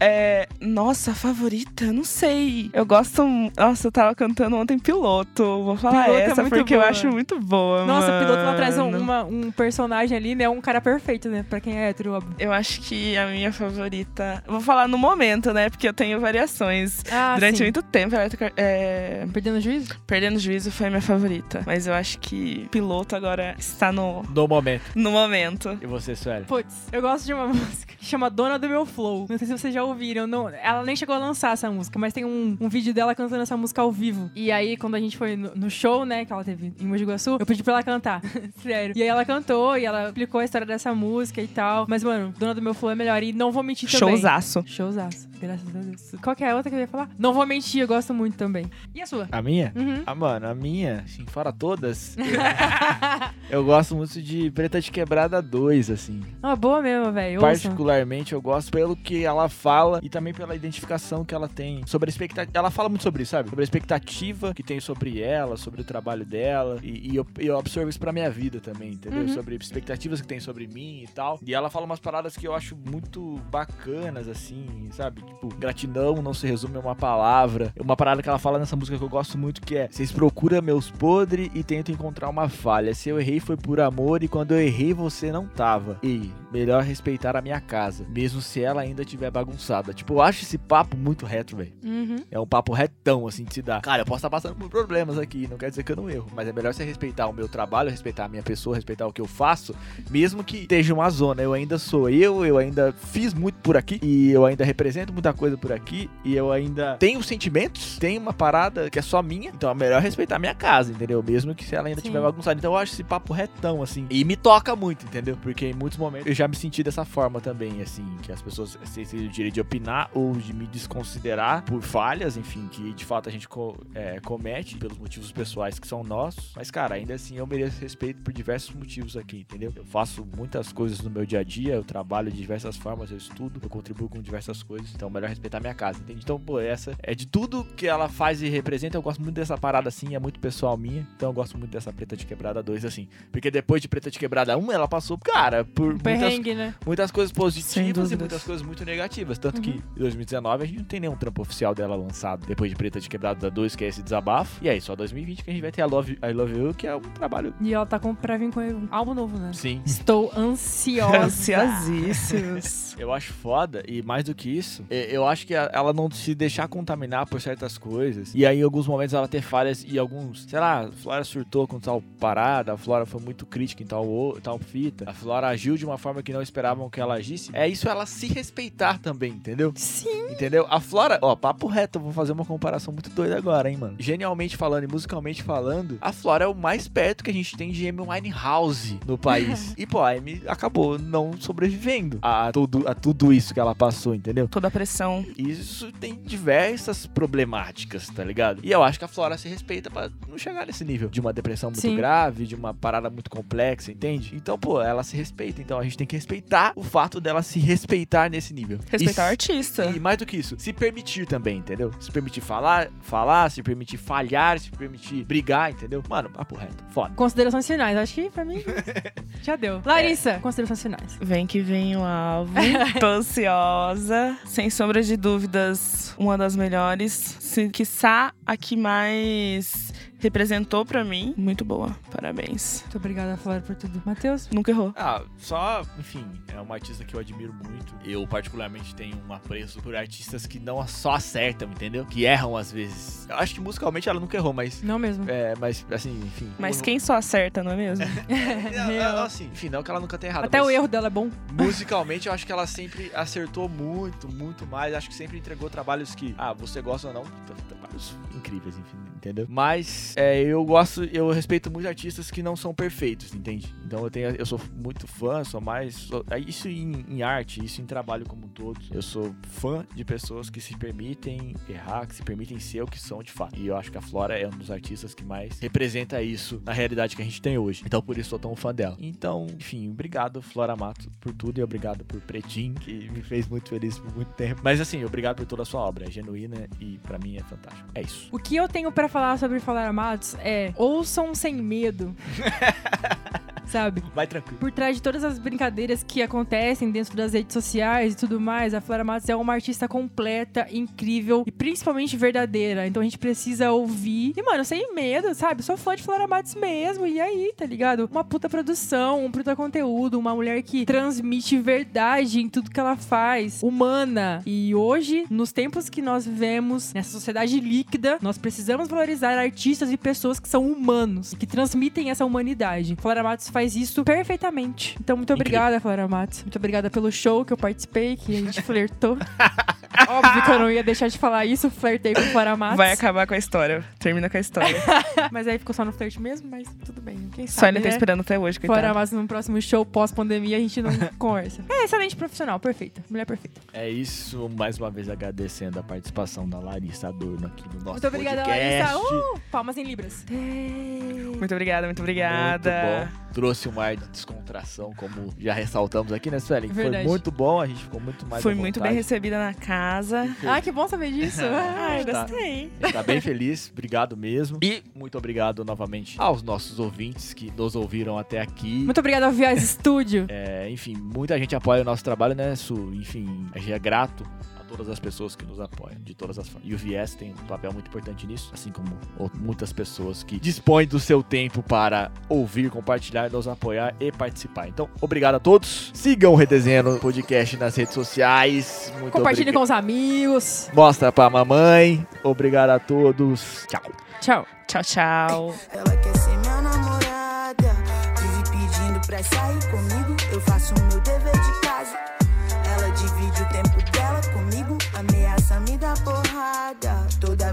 É, 0.00 0.46
nossa, 0.60 1.12
a 1.12 1.14
favorita? 1.14 1.90
Não 1.92 2.04
sei. 2.04 2.68
Eu 2.74 2.84
gosto. 2.84 3.24
Nossa, 3.56 3.88
eu 3.88 3.92
tava 3.92 4.14
cantando 4.14 4.54
ontem 4.56 4.78
piloto. 4.78 5.42
Vou 5.64 5.76
falar 5.78 6.04
Piloto 6.04 6.20
é 6.20 6.24
essa 6.26 6.42
muito 6.42 6.54
porque 6.56 6.74
eu 6.74 6.78
boa. 6.80 6.90
acho 6.90 7.08
muito 7.08 7.40
boa. 7.40 7.86
Nossa, 7.86 8.08
mano. 8.08 8.18
o 8.18 8.26
piloto 8.26 8.42
ela 8.42 8.54
traz 8.54 8.78
um, 8.78 8.96
uma- 8.98 9.24
um 9.24 9.50
personagem 9.50 10.14
ali, 10.16 10.34
né? 10.34 10.46
Um 10.48 10.60
cara 10.60 10.78
perfeito, 10.80 11.28
né? 11.30 11.42
Pra 11.48 11.58
quem 11.58 11.78
é 11.78 11.88
hétero, 11.88 12.12
óbvio. 12.12 12.34
Eu 12.38 12.52
acho 12.52 12.82
que 12.82 13.16
a 13.16 13.26
minha 13.28 13.50
favorita. 13.50 14.44
Vou 14.46 14.60
falar 14.60 14.86
no 14.86 14.98
momento, 14.98 15.52
né? 15.54 15.70
Porque 15.70 15.88
eu 15.88 15.94
tenho 15.94 16.20
variações. 16.20 17.02
Ah, 17.10 17.34
Durante 17.36 17.56
sim. 17.58 17.64
muito 17.64 17.82
tempo, 17.82 18.14
Elétrica- 18.14 18.52
é, 18.58 19.26
Perdendo 19.32 19.56
o 19.56 19.60
juízo? 19.60 19.98
Perdendo 20.06 20.17
o 20.26 20.38
Juízo 20.38 20.70
foi 20.70 20.86
a 20.86 20.90
minha 20.90 21.02
favorita. 21.02 21.62
Mas 21.66 21.86
eu 21.86 21.94
acho 21.94 22.18
que 22.18 22.66
piloto 22.70 23.14
agora 23.16 23.54
está 23.58 23.92
no, 23.92 24.22
No 24.34 24.46
momento. 24.48 24.82
no 24.94 25.10
momento. 25.10 25.78
E 25.80 25.86
você, 25.86 26.14
Sueli? 26.16 26.44
Putz, 26.44 26.88
eu 26.92 27.00
gosto 27.00 27.24
de 27.26 27.32
uma 27.32 27.46
música 27.48 27.94
que 27.96 28.04
chama 28.04 28.28
Dona 28.28 28.58
do 28.58 28.68
Meu 28.68 28.84
Flow. 28.84 29.26
Não 29.28 29.38
sei 29.38 29.46
se 29.46 29.56
vocês 29.58 29.72
já 29.72 29.82
ouviram. 29.84 30.26
Não, 30.26 30.48
ela 30.48 30.82
nem 30.84 30.96
chegou 30.96 31.14
a 31.14 31.18
lançar 31.18 31.52
essa 31.52 31.70
música, 31.70 31.98
mas 31.98 32.12
tem 32.12 32.24
um, 32.24 32.56
um 32.60 32.68
vídeo 32.68 32.92
dela 32.92 33.14
cantando 33.14 33.42
essa 33.42 33.56
música 33.56 33.80
ao 33.82 33.92
vivo. 33.92 34.30
E 34.34 34.50
aí, 34.50 34.76
quando 34.76 34.94
a 34.94 35.00
gente 35.00 35.16
foi 35.16 35.36
no, 35.36 35.54
no 35.54 35.70
show, 35.70 36.04
né, 36.04 36.24
que 36.24 36.32
ela 36.32 36.44
teve 36.44 36.72
em 36.80 36.86
Mogi 36.86 37.04
Guaçu, 37.04 37.36
eu 37.38 37.46
pedi 37.46 37.62
pra 37.62 37.74
ela 37.74 37.82
cantar. 37.82 38.20
Sério. 38.62 38.94
E 38.96 39.02
aí 39.02 39.08
ela 39.08 39.24
cantou 39.24 39.76
e 39.76 39.84
ela 39.84 40.08
explicou 40.08 40.40
a 40.40 40.44
história 40.44 40.66
dessa 40.66 40.94
música 40.94 41.40
e 41.40 41.46
tal. 41.48 41.86
Mas, 41.88 42.02
mano, 42.02 42.34
Dona 42.38 42.54
do 42.54 42.62
Meu 42.62 42.74
Flow 42.74 42.90
é 42.90 42.94
melhor. 42.94 43.22
E 43.22 43.32
não 43.32 43.52
vou 43.52 43.62
mentir 43.62 43.88
também. 43.90 44.08
Showzaço. 44.16 44.64
Showzaço. 44.66 45.27
Graças 45.40 45.68
a 45.68 45.80
Deus. 45.80 46.14
Qual 46.22 46.34
que 46.34 46.44
é 46.44 46.50
a 46.50 46.56
outra 46.56 46.70
que 46.70 46.76
eu 46.76 46.80
ia 46.80 46.88
falar? 46.88 47.08
Não 47.18 47.32
vou 47.32 47.46
mentir, 47.46 47.80
eu 47.80 47.88
gosto 47.88 48.12
muito 48.12 48.36
também. 48.36 48.70
E 48.94 49.00
a 49.00 49.06
sua? 49.06 49.28
A 49.30 49.40
minha? 49.40 49.72
Uhum. 49.76 50.02
Ah, 50.06 50.14
mano, 50.14 50.46
a 50.46 50.54
minha, 50.54 51.02
assim, 51.04 51.24
fora 51.26 51.52
todas, 51.52 52.16
eu 53.50 53.64
gosto 53.64 53.94
muito 53.94 54.20
de 54.20 54.50
Preta 54.50 54.80
de 54.80 54.90
Quebrada 54.90 55.40
2, 55.40 55.90
assim. 55.90 56.22
Uma 56.42 56.56
boa 56.56 56.82
mesmo, 56.82 57.12
velho. 57.12 57.40
Particularmente 57.40 58.32
eu 58.32 58.42
gosto 58.42 58.70
pelo 58.70 58.96
que 58.96 59.24
ela 59.24 59.48
fala 59.48 60.00
e 60.02 60.08
também 60.08 60.34
pela 60.34 60.54
identificação 60.54 61.24
que 61.24 61.34
ela 61.34 61.48
tem 61.48 61.86
sobre 61.86 62.08
a 62.08 62.10
expectativa. 62.10 62.58
Ela 62.58 62.70
fala 62.70 62.88
muito 62.88 63.02
sobre 63.02 63.22
isso, 63.22 63.30
sabe? 63.30 63.48
Sobre 63.48 63.62
a 63.62 63.64
expectativa 63.64 64.54
que 64.54 64.62
tem 64.62 64.80
sobre 64.80 65.20
ela, 65.20 65.56
sobre 65.56 65.80
o 65.80 65.84
trabalho 65.84 66.24
dela. 66.24 66.78
E, 66.82 67.12
e 67.12 67.16
eu, 67.16 67.26
eu 67.38 67.58
absorvo 67.58 67.88
isso 67.88 68.00
pra 68.00 68.12
minha 68.12 68.30
vida 68.30 68.60
também, 68.60 68.92
entendeu? 68.92 69.22
Uhum. 69.22 69.28
Sobre 69.28 69.54
expectativas 69.56 70.20
que 70.20 70.26
tem 70.26 70.40
sobre 70.40 70.66
mim 70.66 71.04
e 71.04 71.08
tal. 71.08 71.38
E 71.44 71.54
ela 71.54 71.70
fala 71.70 71.86
umas 71.86 72.00
paradas 72.00 72.36
que 72.36 72.46
eu 72.46 72.54
acho 72.54 72.76
muito 72.76 73.40
bacanas, 73.50 74.28
assim, 74.28 74.88
sabe? 74.92 75.22
Tipo, 75.28 75.48
gratidão 75.54 76.20
não 76.20 76.34
se 76.34 76.46
resume 76.46 76.76
a 76.76 76.80
uma 76.80 76.96
palavra. 76.96 77.72
Uma 77.78 77.96
parada 77.96 78.22
que 78.22 78.28
ela 78.28 78.38
fala 78.38 78.58
nessa 78.58 78.74
música 78.74 78.98
que 78.98 79.04
eu 79.04 79.08
gosto 79.08 79.38
muito 79.38 79.60
que 79.60 79.76
é: 79.76 79.88
Vocês 79.88 80.10
procuram 80.10 80.60
meus 80.60 80.90
podres 80.90 81.50
e 81.54 81.62
tentam 81.62 81.94
encontrar 81.94 82.28
uma 82.28 82.48
falha. 82.48 82.94
Se 82.94 83.08
eu 83.08 83.20
errei 83.20 83.38
foi 83.38 83.56
por 83.56 83.80
amor 83.80 84.22
e 84.22 84.28
quando 84.28 84.52
eu 84.52 84.60
errei 84.60 84.92
você 84.92 85.30
não 85.30 85.46
tava. 85.46 85.98
E 86.02 86.32
melhor 86.52 86.82
respeitar 86.82 87.36
a 87.36 87.42
minha 87.42 87.60
casa, 87.60 88.06
mesmo 88.08 88.40
se 88.40 88.62
ela 88.62 88.80
ainda 88.80 89.04
tiver 89.04 89.30
bagunçada. 89.30 89.92
Tipo, 89.92 90.14
eu 90.14 90.22
acho 90.22 90.42
esse 90.42 90.58
papo 90.58 90.96
muito 90.96 91.26
reto, 91.26 91.56
velho. 91.56 91.72
Uhum. 91.84 92.16
É 92.30 92.40
um 92.40 92.46
papo 92.46 92.72
retão, 92.72 93.26
assim, 93.26 93.44
de 93.44 93.54
se 93.54 93.62
dar. 93.62 93.80
Cara, 93.80 94.02
eu 94.02 94.06
posso 94.06 94.18
estar 94.18 94.30
passando 94.30 94.56
por 94.56 94.68
problemas 94.68 95.18
aqui, 95.18 95.46
não 95.48 95.56
quer 95.56 95.70
dizer 95.70 95.82
que 95.82 95.92
eu 95.92 95.96
não 95.96 96.10
erro, 96.10 96.26
mas 96.34 96.48
é 96.48 96.52
melhor 96.52 96.72
você 96.72 96.84
respeitar 96.84 97.26
o 97.26 97.32
meu 97.32 97.48
trabalho, 97.48 97.90
respeitar 97.90 98.24
a 98.24 98.28
minha 98.28 98.42
pessoa, 98.42 98.74
respeitar 98.74 99.06
o 99.06 99.12
que 99.12 99.20
eu 99.20 99.26
faço, 99.26 99.74
mesmo 100.10 100.42
que 100.42 100.58
esteja 100.58 100.94
uma 100.94 101.08
zona. 101.10 101.42
Eu 101.42 101.52
ainda 101.52 101.78
sou 101.78 102.08
eu, 102.08 102.44
eu 102.44 102.58
ainda 102.58 102.92
fiz 102.92 103.34
muito 103.34 103.56
por 103.56 103.76
aqui, 103.76 104.00
e 104.02 104.30
eu 104.30 104.44
ainda 104.44 104.64
represento 104.64 105.12
muita 105.18 105.32
coisa 105.32 105.56
por 105.58 105.72
aqui, 105.72 106.08
e 106.24 106.34
eu 106.36 106.52
ainda 106.52 106.96
tenho 106.96 107.22
sentimentos, 107.22 107.98
tenho 107.98 108.20
uma 108.20 108.32
parada 108.32 108.88
que 108.88 108.98
é 108.98 109.02
só 109.02 109.22
minha, 109.22 109.50
então 109.50 109.68
é 109.70 109.74
melhor 109.74 110.00
respeitar 110.00 110.36
a 110.36 110.38
minha 110.38 110.54
casa, 110.54 110.92
entendeu? 110.92 111.22
Mesmo 111.22 111.54
que 111.54 111.64
se 111.64 111.74
ela 111.74 111.88
ainda 111.88 112.00
Sim. 112.00 112.06
estiver 112.08 112.22
bagunçada. 112.22 112.58
Então 112.58 112.72
eu 112.72 112.78
acho 112.78 112.92
esse 112.92 113.02
papo 113.04 113.32
retão, 113.32 113.82
assim, 113.82 114.06
e 114.10 114.24
me 114.24 114.36
toca 114.36 114.74
muito, 114.76 115.04
entendeu? 115.06 115.36
Porque 115.42 115.66
em 115.66 115.74
muitos 115.74 115.98
momentos 115.98 116.26
eu 116.28 116.34
já 116.34 116.46
me 116.46 116.54
senti 116.56 116.82
dessa 116.82 117.04
forma 117.04 117.40
também, 117.40 117.82
assim, 117.82 118.04
que 118.22 118.30
as 118.30 118.40
pessoas 118.40 118.78
têm 118.94 119.26
o 119.26 119.28
direito 119.28 119.54
de 119.54 119.60
opinar 119.60 120.08
ou 120.14 120.32
de 120.34 120.52
me 120.52 120.66
desconsiderar 120.66 121.62
por 121.64 121.82
falhas, 121.82 122.36
enfim, 122.36 122.68
que 122.70 122.92
de 122.94 123.04
fato 123.04 123.28
a 123.28 123.32
gente 123.32 123.48
co- 123.48 123.76
é, 123.94 124.20
comete 124.20 124.76
pelos 124.76 124.98
motivos 124.98 125.32
pessoais 125.32 125.78
que 125.78 125.86
são 125.88 126.02
nossos. 126.04 126.52
Mas, 126.56 126.70
cara, 126.70 126.94
ainda 126.94 127.14
assim 127.14 127.36
eu 127.38 127.46
mereço 127.46 127.80
respeito 127.80 128.22
por 128.22 128.32
diversos 128.32 128.74
motivos 128.74 129.16
aqui, 129.16 129.38
entendeu? 129.40 129.72
Eu 129.74 129.84
faço 129.84 130.26
muitas 130.36 130.72
coisas 130.72 131.00
no 131.00 131.10
meu 131.10 131.26
dia 131.26 131.40
a 131.40 131.42
dia, 131.42 131.74
eu 131.74 131.84
trabalho 131.84 132.30
de 132.30 132.36
diversas 132.36 132.76
formas, 132.76 133.10
eu 133.10 133.16
estudo, 133.16 133.58
eu 133.62 133.68
contribuo 133.68 134.08
com 134.08 134.20
diversas 134.20 134.62
coisas, 134.62 134.90
então 134.94 135.07
é 135.08 135.12
melhor 135.12 135.28
respeitar 135.28 135.60
minha 135.60 135.74
casa, 135.74 136.00
entende? 136.00 136.20
Então, 136.22 136.38
pô, 136.38 136.60
essa 136.60 136.96
é 137.02 137.14
de 137.14 137.26
tudo 137.26 137.64
que 137.76 137.86
ela 137.86 138.08
faz 138.08 138.42
e 138.42 138.48
representa, 138.48 138.96
eu 138.96 139.02
gosto 139.02 139.20
muito 139.20 139.34
dessa 139.34 139.56
parada 139.56 139.88
assim, 139.88 140.14
é 140.14 140.18
muito 140.18 140.40
pessoal 140.40 140.76
minha, 140.76 141.06
então 141.16 141.30
eu 141.30 141.32
gosto 141.32 141.58
muito 141.58 141.70
dessa 141.70 141.92
Preta 141.92 142.16
de 142.16 142.26
Quebrada 142.26 142.62
2, 142.62 142.84
assim. 142.84 143.08
Porque 143.32 143.50
depois 143.50 143.82
de 143.82 143.88
Preta 143.88 144.10
de 144.10 144.18
Quebrada 144.18 144.56
1, 144.56 144.72
ela 144.72 144.88
passou, 144.88 145.18
cara, 145.18 145.64
por 145.64 145.92
muitas 145.92 146.38
né? 146.38 146.74
muitas 146.86 147.10
coisas 147.10 147.32
positivas 147.32 148.12
e 148.12 148.16
muitas 148.16 148.42
coisas 148.42 148.64
muito 148.64 148.84
negativas. 148.84 149.38
Tanto 149.38 149.60
que 149.60 149.70
em 149.70 149.82
2019 149.96 150.64
a 150.64 150.66
gente 150.66 150.78
não 150.78 150.84
tem 150.84 151.00
nenhum 151.00 151.16
trampo 151.16 151.42
oficial 151.42 151.74
dela 151.74 151.96
lançado 151.96 152.46
depois 152.46 152.70
de 152.70 152.76
Preta 152.76 153.00
de 153.00 153.08
Quebrada 153.08 153.50
2, 153.50 153.76
que 153.76 153.84
é 153.84 153.88
esse 153.88 154.02
desabafo. 154.02 154.62
E 154.62 154.68
aí, 154.68 154.80
só 154.80 154.94
2020 154.94 155.44
que 155.44 155.50
a 155.50 155.52
gente 155.52 155.62
vai 155.62 155.72
ter 155.72 155.82
a 155.82 155.86
Love, 155.86 156.18
I 156.22 156.32
Love 156.32 156.58
You, 156.58 156.74
que 156.74 156.86
é 156.86 156.94
um 156.94 157.00
trabalho. 157.00 157.54
E 157.60 157.72
ela 157.72 157.86
tá 157.86 157.98
com, 157.98 158.14
pra 158.14 158.36
vir 158.36 158.52
com 158.52 158.60
um 158.60 158.88
álbum 158.90 159.14
novo, 159.14 159.38
né? 159.38 159.52
Sim. 159.52 159.82
Estou 159.84 160.32
ansiosa. 160.36 161.18
Ansiosíssimos. 161.28 162.96
Eu 162.98 163.12
acho 163.12 163.32
foda, 163.32 163.82
e 163.86 164.02
mais 164.02 164.24
do 164.24 164.34
que 164.34 164.50
isso, 164.50 164.84
eu 165.10 165.26
acho 165.26 165.46
que 165.46 165.54
ela 165.54 165.92
não 165.92 166.10
se 166.10 166.34
deixar 166.34 166.68
contaminar 166.68 167.26
por 167.26 167.40
certas 167.40 167.78
coisas. 167.78 168.34
E 168.34 168.44
aí, 168.44 168.60
em 168.60 168.62
alguns 168.62 168.86
momentos, 168.86 169.14
ela 169.14 169.28
ter 169.28 169.42
falhas 169.42 169.84
e 169.86 169.98
alguns, 169.98 170.44
sei 170.44 170.58
lá, 170.58 170.86
a 170.86 170.92
Flora 170.92 171.24
surtou 171.24 171.66
com 171.66 171.78
tal 171.78 172.02
parada, 172.18 172.72
a 172.72 172.76
Flora 172.76 173.06
foi 173.06 173.20
muito 173.20 173.46
crítica 173.46 173.82
em 173.82 173.86
tal, 173.86 174.38
tal 174.42 174.58
fita, 174.58 175.04
a 175.08 175.12
Flora 175.12 175.48
agiu 175.48 175.76
de 175.76 175.84
uma 175.84 175.98
forma 175.98 176.22
que 176.22 176.32
não 176.32 176.42
esperavam 176.42 176.90
que 176.90 177.00
ela 177.00 177.14
agisse. 177.14 177.50
É 177.52 177.68
isso 177.68 177.88
ela 177.88 178.06
se 178.06 178.26
respeitar 178.26 178.98
também, 178.98 179.32
entendeu? 179.32 179.72
Sim. 179.76 180.28
Entendeu? 180.30 180.66
A 180.68 180.80
Flora, 180.80 181.18
ó, 181.22 181.34
papo 181.34 181.66
reto, 181.66 182.00
vou 182.00 182.12
fazer 182.12 182.32
uma 182.32 182.44
comparação 182.44 182.92
muito 182.92 183.10
doida 183.10 183.36
agora, 183.36 183.70
hein, 183.70 183.76
mano. 183.76 183.96
Genialmente 183.98 184.56
falando 184.56 184.84
e 184.84 184.86
musicalmente 184.86 185.42
falando, 185.42 185.98
a 186.00 186.12
Flora 186.12 186.44
é 186.44 186.48
o 186.48 186.54
mais 186.54 186.88
perto 186.88 187.24
que 187.24 187.30
a 187.30 187.34
gente 187.34 187.56
tem 187.56 187.70
de 187.70 187.88
Amy 187.88 188.00
Winehouse 188.00 188.98
no 189.06 189.18
país. 189.18 189.74
e, 189.78 189.86
pô, 189.86 190.00
a 190.00 190.10
Amy 190.10 190.42
acabou 190.46 190.98
não 190.98 191.32
sobrevivendo 191.38 192.18
a 192.22 192.50
tudo, 192.52 192.86
a 192.86 192.94
tudo 192.94 193.32
isso 193.32 193.54
que 193.54 193.60
ela 193.60 193.74
passou, 193.74 194.14
entendeu? 194.14 194.48
Toda 194.48 194.68
a 194.68 194.70
pressão. 194.70 194.87
Isso 195.36 195.92
tem 195.92 196.14
diversas 196.22 197.06
problemáticas, 197.06 198.08
tá 198.08 198.24
ligado? 198.24 198.60
E 198.64 198.70
eu 198.70 198.82
acho 198.82 198.98
que 198.98 199.04
a 199.04 199.08
Flora 199.08 199.36
se 199.38 199.48
respeita 199.48 199.90
pra 199.90 200.10
não 200.28 200.38
chegar 200.38 200.66
nesse 200.66 200.84
nível 200.84 201.08
de 201.08 201.20
uma 201.20 201.32
depressão 201.32 201.70
muito 201.70 201.80
Sim. 201.80 201.96
grave, 201.96 202.46
de 202.46 202.54
uma 202.54 202.72
parada 202.74 203.08
muito 203.10 203.30
complexa, 203.30 203.90
entende? 203.92 204.34
Então, 204.34 204.58
pô, 204.58 204.80
ela 204.80 205.02
se 205.02 205.16
respeita. 205.16 205.60
Então 205.60 205.78
a 205.78 205.82
gente 205.82 205.96
tem 205.96 206.06
que 206.06 206.16
respeitar 206.16 206.72
o 206.76 206.82
fato 206.82 207.20
dela 207.20 207.42
se 207.42 207.58
respeitar 207.58 208.30
nesse 208.30 208.52
nível. 208.54 208.78
Respeitar 208.90 209.24
o 209.24 209.28
artista. 209.30 209.86
e 209.86 210.00
mais 210.00 210.16
do 210.18 210.26
que 210.26 210.36
isso, 210.36 210.56
se 210.58 210.72
permitir 210.72 211.26
também, 211.26 211.58
entendeu? 211.58 211.90
Se 212.00 212.10
permitir 212.10 212.40
falar, 212.40 212.88
falar, 213.00 213.50
se 213.50 213.62
permitir 213.62 213.96
falhar, 213.96 214.58
se 214.58 214.70
permitir 214.70 215.24
brigar, 215.24 215.70
entendeu? 215.70 216.02
Mano, 216.08 216.30
papo 216.30 216.56
reto. 216.56 216.84
Foda. 216.90 217.14
Considerações 217.14 217.66
finais. 217.66 217.96
Acho 217.96 218.14
que 218.14 218.30
pra 218.30 218.44
mim 218.44 218.62
já 219.42 219.56
deu. 219.56 219.82
Larissa, 219.84 220.38
considerações 220.40 220.82
finais. 220.82 221.18
Vem 221.20 221.46
que 221.46 221.60
vem 221.60 221.96
o 221.96 222.04
álbum. 222.04 222.52
Tô 223.00 223.06
ansiosa. 223.06 224.36
Sem 224.44 224.67
sombra 224.70 225.02
de 225.02 225.16
dúvidas, 225.16 226.14
uma 226.18 226.36
das 226.36 226.56
melhores. 226.56 227.36
Se, 227.40 227.68
quiçá 227.68 228.32
a 228.46 228.56
que 228.56 228.76
mais 228.76 229.92
representou 230.18 230.84
pra 230.84 231.04
mim. 231.04 231.34
Muito 231.36 231.64
boa. 231.64 231.96
Parabéns. 232.10 232.80
Muito 232.82 232.96
obrigada, 232.98 233.36
Flora, 233.36 233.60
por 233.60 233.74
tudo. 233.76 234.02
Matheus? 234.04 234.48
Nunca 234.52 234.70
errou. 234.70 234.92
Ah, 234.96 235.22
só, 235.36 235.82
enfim, 235.98 236.24
é 236.48 236.60
uma 236.60 236.74
artista 236.74 237.04
que 237.04 237.14
eu 237.14 237.20
admiro 237.20 237.52
muito. 237.52 237.94
Eu, 238.04 238.26
particularmente, 238.26 238.94
tenho 238.94 239.16
um 239.28 239.32
apreço 239.32 239.80
por 239.82 239.94
artistas 239.94 240.46
que 240.46 240.58
não 240.58 240.86
só 240.86 241.12
acertam, 241.12 241.68
entendeu? 241.70 242.04
Que 242.04 242.24
erram 242.24 242.56
às 242.56 242.70
vezes. 242.72 243.26
Eu 243.28 243.36
acho 243.36 243.54
que 243.54 243.60
musicalmente 243.60 244.08
ela 244.08 244.18
nunca 244.20 244.36
errou, 244.36 244.52
mas. 244.52 244.82
Não 244.82 244.98
mesmo. 244.98 245.24
É, 245.28 245.54
mas 245.58 245.84
assim, 245.90 246.18
enfim. 246.24 246.50
Mas 246.58 246.80
quem 246.82 246.98
só 246.98 247.14
acerta, 247.14 247.62
não 247.62 247.72
é 247.72 247.76
mesmo? 247.76 248.04
Não, 248.06 248.86
Real. 248.88 249.18
assim, 249.24 249.46
enfim, 249.52 249.68
não 249.68 249.82
que 249.82 249.90
ela 249.90 250.00
nunca 250.00 250.18
tenha 250.18 250.32
errado. 250.32 250.44
Até 250.44 250.58
mas 250.58 250.66
o 250.66 250.70
erro 250.70 250.88
dela 250.88 251.06
é 251.06 251.10
bom. 251.10 251.30
Musicalmente, 251.52 252.28
eu 252.28 252.32
acho 252.34 252.46
que 252.46 252.52
ela 252.52 252.66
sempre 252.66 253.10
acertou 253.14 253.68
muito, 253.68 254.28
muito 254.28 254.66
mais. 254.66 254.94
Acho 254.94 255.08
que 255.08 255.14
sempre 255.14 255.38
entregou 255.38 255.68
trabalhos 255.70 256.14
que, 256.14 256.34
ah, 256.38 256.52
você 256.52 256.80
gosta 256.80 257.08
ou 257.08 257.14
não, 257.14 257.22
tra- 257.22 257.56
trabalhos 257.68 258.14
incríveis, 258.34 258.76
enfim, 258.78 258.96
entendeu? 259.16 259.46
Mas 259.48 260.07
é, 260.16 260.40
eu 260.42 260.64
gosto, 260.64 261.04
eu 261.04 261.30
respeito 261.30 261.70
muito 261.70 261.86
artistas 261.88 262.30
que 262.30 262.42
não 262.42 262.56
são 262.56 262.74
perfeitos, 262.74 263.34
entende? 263.34 263.74
Então 263.84 264.02
eu 264.04 264.10
tenho, 264.10 264.30
eu 264.36 264.46
sou 264.46 264.60
muito 264.82 265.06
fã, 265.06 265.42
sou 265.44 265.60
mais. 265.60 265.94
sou- 265.94 266.24
é 266.30 266.38
isso 266.38 266.68
em, 266.68 267.04
em 267.08 267.22
arte, 267.22 267.64
isso 267.64 267.80
em 267.80 267.86
trabalho 267.86 268.24
como 268.26 268.46
um 268.46 268.48
todo. 268.48 268.78
Eu 268.92 269.02
sou 269.02 269.34
fã 269.48 269.86
de 269.94 270.04
pessoas 270.04 270.48
que 270.50 270.60
se 270.60 270.76
permitem 270.76 271.54
errar, 271.68 272.06
que 272.06 272.14
se 272.14 272.22
permitem 272.22 272.58
ser 272.58 272.82
o 272.82 272.86
que 272.86 272.98
são 272.98 273.22
de 273.22 273.30
fato. 273.30 273.58
E 273.58 273.66
eu 273.66 273.76
acho 273.76 273.90
que 273.92 273.98
a 273.98 274.02
Flora 274.02 274.38
é 274.38 274.46
um 274.46 274.50
dos 274.50 274.70
artistas 274.70 275.14
que 275.14 275.24
mais 275.24 275.58
representa 275.60 276.22
isso 276.22 276.60
na 276.64 276.72
realidade 276.72 277.14
que 277.16 277.22
a 277.22 277.24
gente 277.24 277.40
tem 277.42 277.56
hoje. 277.58 277.82
Então 277.86 278.00
por 278.02 278.16
isso 278.18 278.30
sou 278.30 278.38
tão 278.38 278.54
fã 278.56 278.74
dela. 278.74 278.96
Então, 279.00 279.46
enfim, 279.58 279.88
obrigado, 279.90 280.40
Flora 280.42 280.74
Mato, 280.76 281.10
por 281.20 281.32
tudo 281.32 281.58
e 281.58 281.62
obrigado 281.62 282.04
por 282.04 282.20
Pretinho, 282.20 282.74
que 282.74 283.10
me 283.10 283.22
fez 283.22 283.46
muito 283.48 283.68
feliz 283.68 283.98
por 283.98 284.14
muito 284.14 284.32
tempo. 284.32 284.60
Mas 284.64 284.80
assim, 284.80 285.04
obrigado 285.04 285.36
por 285.36 285.46
toda 285.46 285.62
a 285.62 285.64
sua 285.64 285.80
obra. 285.80 286.06
É 286.06 286.10
genuína 286.10 286.68
e 286.80 286.98
pra 286.98 287.18
mim 287.18 287.36
é 287.36 287.42
fantástico. 287.42 287.88
É 287.94 288.00
isso. 288.02 288.28
O 288.32 288.38
que 288.38 288.56
eu 288.56 288.68
tenho 288.68 288.90
pra 288.90 289.08
falar 289.08 289.38
sobre 289.38 289.58
Falar 289.68 289.92
Amados 289.98 290.36
é 290.38 290.72
ouçam 290.76 291.34
sem 291.34 291.56
medo. 291.56 292.14
sabe? 293.68 294.02
Vai 294.14 294.26
tranquilo. 294.26 294.58
Por 294.58 294.72
trás 294.72 294.96
de 294.96 295.02
todas 295.02 295.24
as 295.24 295.38
brincadeiras 295.38 296.02
que 296.02 296.22
acontecem 296.22 296.90
dentro 296.90 297.16
das 297.16 297.32
redes 297.32 297.52
sociais 297.52 298.14
e 298.14 298.16
tudo 298.16 298.40
mais, 298.40 298.74
a 298.74 298.80
Flora 298.80 299.04
Matos 299.04 299.28
é 299.28 299.36
uma 299.36 299.52
artista 299.52 299.86
completa, 299.86 300.66
incrível 300.70 301.44
e 301.46 301.52
principalmente 301.52 302.16
verdadeira. 302.16 302.86
Então 302.86 303.00
a 303.00 303.04
gente 303.04 303.18
precisa 303.18 303.70
ouvir. 303.72 304.32
E, 304.36 304.42
mano, 304.42 304.64
sem 304.64 304.94
medo, 304.94 305.34
sabe? 305.34 305.62
Sou 305.62 305.76
fã 305.76 305.94
de 305.94 306.02
Flora 306.02 306.26
Matos 306.26 306.54
mesmo. 306.54 307.06
E 307.06 307.20
aí, 307.20 307.52
tá 307.56 307.66
ligado? 307.66 308.08
Uma 308.10 308.24
puta 308.24 308.48
produção, 308.48 309.24
um 309.24 309.30
puta 309.30 309.54
conteúdo, 309.54 310.18
uma 310.18 310.34
mulher 310.34 310.62
que 310.62 310.84
transmite 310.84 311.58
verdade 311.58 312.40
em 312.40 312.48
tudo 312.48 312.70
que 312.70 312.80
ela 312.80 312.96
faz, 312.96 313.62
humana. 313.62 314.42
E 314.46 314.74
hoje, 314.74 315.26
nos 315.30 315.52
tempos 315.52 315.88
que 315.88 316.00
nós 316.00 316.24
vivemos, 316.26 316.92
nessa 316.92 317.10
sociedade 317.10 317.60
líquida, 317.60 318.18
nós 318.20 318.38
precisamos 318.38 318.88
valorizar 318.88 319.38
artistas 319.38 319.90
e 319.90 319.96
pessoas 319.96 320.40
que 320.40 320.48
são 320.48 320.66
humanos, 320.66 321.34
que 321.34 321.46
transmitem 321.46 322.10
essa 322.10 322.24
humanidade. 322.24 322.96
Flora 322.96 323.22
Matos 323.22 323.48
faz 323.48 323.57
isso 323.64 324.04
perfeitamente. 324.04 324.96
Então, 325.00 325.16
muito 325.16 325.32
Incrível. 325.32 325.58
obrigada, 325.58 325.80
Flora 325.80 326.08
Matos. 326.08 326.42
Muito 326.42 326.56
obrigada 326.56 326.90
pelo 326.90 327.10
show 327.10 327.44
que 327.44 327.52
eu 327.52 327.56
participei, 327.56 328.16
que 328.16 328.36
a 328.36 328.40
gente 328.40 328.62
flertou. 328.62 329.16
Óbvio 330.08 330.42
que 330.42 330.50
eu 330.50 330.58
não 330.58 330.70
ia 330.70 330.82
deixar 330.82 331.08
de 331.08 331.18
falar 331.18 331.44
isso, 331.44 331.70
flertei 331.70 332.14
com 332.14 332.20
Flora 332.22 332.56
Matos. 332.56 332.76
Vai 332.76 332.92
acabar 332.92 333.26
com 333.26 333.34
a 333.34 333.38
história. 333.38 333.84
Termina 333.98 334.30
com 334.30 334.36
a 334.36 334.40
história. 334.40 334.76
Mas 335.32 335.46
aí 335.48 335.58
ficou 335.58 335.74
só 335.74 335.84
no 335.84 335.92
flerte 335.92 336.20
mesmo, 336.20 336.48
mas 336.48 336.68
tudo 336.84 337.00
bem. 337.00 337.28
Quem 337.32 337.46
Só 337.46 337.60
sabe, 337.62 337.78
ele 337.78 337.80
tá 337.80 337.88
né? 337.88 337.94
esperando 337.94 338.20
até 338.20 338.38
hoje, 338.38 338.58
Flora 338.58 338.80
coitado. 338.80 338.94
Matos 338.98 339.12
no 339.12 339.26
próximo 339.26 339.60
show 339.60 339.84
pós-pandemia 339.84 340.56
a 340.56 340.60
gente 340.60 340.80
não 340.80 340.90
conversa. 341.18 341.64
É 341.68 341.84
excelente 341.84 342.16
profissional, 342.16 342.58
perfeita. 342.58 343.02
Mulher 343.10 343.24
perfeita. 343.26 343.60
É 343.72 343.88
isso, 343.88 344.48
mais 344.56 344.78
uma 344.78 344.90
vez 344.90 345.08
agradecendo 345.08 345.78
a 345.78 345.82
participação 345.82 346.48
da 346.48 346.58
Larissa 346.58 347.08
Adorno 347.08 347.46
aqui 347.46 347.64
no 347.68 347.80
nosso 347.80 347.92
Muito 347.92 348.06
obrigada, 348.06 348.42
podcast. 348.44 348.94
Larissa. 348.94 349.14
Uh, 349.14 349.40
palmas 349.50 349.76
em 349.76 349.84
libras. 349.84 350.24
Muito 350.30 351.52
obrigada, 351.52 351.86
muito 351.86 352.00
obrigada. 352.00 352.70
Muito 353.04 353.12
bom. 353.16 353.27
Trouxe 353.32 353.68
um 353.68 353.78
ar 353.78 353.94
de 353.96 354.06
descontração, 354.08 354.92
como 354.96 355.32
já 355.38 355.52
ressaltamos 355.52 356.12
aqui, 356.12 356.30
né, 356.30 356.38
Suelen? 356.40 356.70
Foi 356.70 356.90
muito 357.04 357.30
bom, 357.30 357.60
a 357.60 357.66
gente 357.66 357.82
ficou 357.82 358.00
muito 358.00 358.26
mais 358.26 358.42
Fui 358.42 358.52
à 358.52 358.56
muito 358.56 358.80
bem 358.80 358.92
recebida 358.94 359.38
na 359.38 359.52
casa. 359.54 360.34
Ah, 360.46 360.60
que 360.60 360.72
bom 360.72 360.88
saber 360.88 361.12
disso. 361.12 361.42
Ai, 361.44 362.04
Tá. 362.04 362.22
gostei. 362.24 362.70
Gente 362.80 362.92
tá 362.92 363.02
bem 363.02 363.20
feliz, 363.20 363.70
obrigado 363.72 364.16
mesmo. 364.16 364.58
E 364.62 364.82
muito 364.94 365.16
obrigado 365.18 365.64
novamente 365.64 366.16
aos 366.18 366.42
nossos 366.42 366.78
ouvintes 366.78 367.34
que 367.34 367.52
nos 367.56 367.76
ouviram 367.76 368.16
até 368.18 368.40
aqui. 368.40 368.78
Muito 368.84 368.98
obrigada 368.98 369.26
ao 369.26 369.32
Vias 369.32 369.60
Studio. 369.68 370.26
É, 370.28 370.68
enfim, 370.70 370.96
muita 370.96 371.38
gente 371.38 371.54
apoia 371.54 371.82
o 371.82 371.84
nosso 371.84 372.02
trabalho, 372.02 372.34
né, 372.34 372.56
Su? 372.56 372.92
Enfim, 372.94 373.46
a 373.54 373.58
gente 373.58 373.72
é 373.72 373.78
grato 373.78 374.24
todas 374.68 374.88
as 374.88 374.98
pessoas 375.00 375.34
que 375.34 375.44
nos 375.44 375.58
apoiam, 375.58 375.96
de 376.00 376.14
todas 376.14 376.38
as 376.38 376.48
formas. 376.48 376.68
E 376.70 376.74
o 376.74 376.78
Viés 376.78 377.14
tem 377.14 377.32
um 377.32 377.46
papel 377.46 377.72
muito 377.72 377.88
importante 377.88 378.26
nisso, 378.26 378.50
assim 378.52 378.70
como 378.70 378.96
muitas 379.40 379.72
pessoas 379.72 380.22
que 380.22 380.38
dispõem 380.38 380.86
do 380.86 381.00
seu 381.00 381.22
tempo 381.22 381.62
para 381.62 382.10
ouvir, 382.28 382.70
compartilhar, 382.70 383.30
nos 383.30 383.48
apoiar 383.48 383.94
e 383.98 384.12
participar. 384.12 384.68
Então, 384.68 384.88
obrigado 385.00 385.36
a 385.36 385.40
todos. 385.40 385.90
Sigam 385.94 386.32
o 386.32 386.36
Redesenhando 386.36 386.98
Podcast 387.00 387.56
nas 387.56 387.74
redes 387.74 387.94
sociais. 387.94 388.92
Muito 389.00 389.12
Compartilhe 389.12 389.50
obrigado. 389.50 389.54
com 389.60 389.62
os 389.64 389.70
amigos. 389.70 390.70
Mostra 390.74 391.10
pra 391.10 391.30
mamãe. 391.30 392.06
Obrigado 392.22 392.70
a 392.70 392.78
todos. 392.78 393.64
Tchau. 393.68 393.82
Tchau. 394.20 394.46
Tchau, 394.66 394.82
tchau. 394.82 395.54
Ela 395.72 395.96
quer 395.96 396.16
ser 396.18 396.36
minha 396.38 396.60
namorada. 396.60 397.72
Vive 398.20 398.42
pedindo 398.50 399.06
pra 399.06 399.22
sair 399.22 399.70
comigo. 399.70 400.16
Eu 400.30 400.40
faço 400.42 400.74
o 400.74 400.80
meu 400.88 401.00
dever 401.00 401.17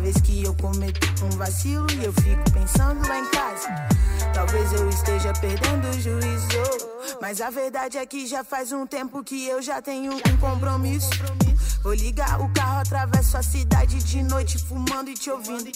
vez 0.06 0.22
que 0.22 0.44
eu 0.44 0.54
cometo 0.54 1.26
um 1.26 1.30
vacilo 1.32 1.88
e 1.94 2.06
eu 2.06 2.14
fico 2.14 2.52
pensando 2.52 3.08
lá 3.08 3.18
em 3.18 3.26
casa. 3.32 3.70
Talvez 4.36 4.72
eu 4.74 4.88
esteja 4.88 5.34
perdendo 5.34 5.88
o 5.88 6.00
juízo. 6.00 6.46
Mas 7.20 7.42
a 7.42 7.50
verdade 7.50 7.98
é 7.98 8.06
que 8.06 8.28
já 8.28 8.44
faz 8.44 8.72
um 8.72 8.86
tempo 8.86 9.24
que 9.24 9.48
eu 9.48 9.64
já 9.64 9.82
tenho 9.82 10.14
um 10.14 10.38
compromisso. 10.38 11.10
Vou 11.82 11.96
ligar 11.96 12.40
o 12.40 12.48
carro, 12.54 12.82
atravesso 12.82 13.36
a 13.36 13.42
cidade 13.42 13.98
de 14.04 14.22
noite, 14.22 14.60
fumando 14.60 15.10
e 15.10 15.16
te 15.16 15.32
ouvindo. 15.32 15.72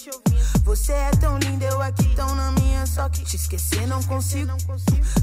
Você 0.64 0.92
é 0.92 1.10
tão 1.20 1.40
linda, 1.40 1.66
eu 1.66 1.82
aqui 1.82 2.14
tão 2.16 2.36
na 2.36 2.52
minha, 2.52 2.86
só 2.86 3.10
que 3.10 3.24
te 3.24 3.36
esquecer 3.36 3.88
não 3.88 4.04
consigo. 4.04 4.52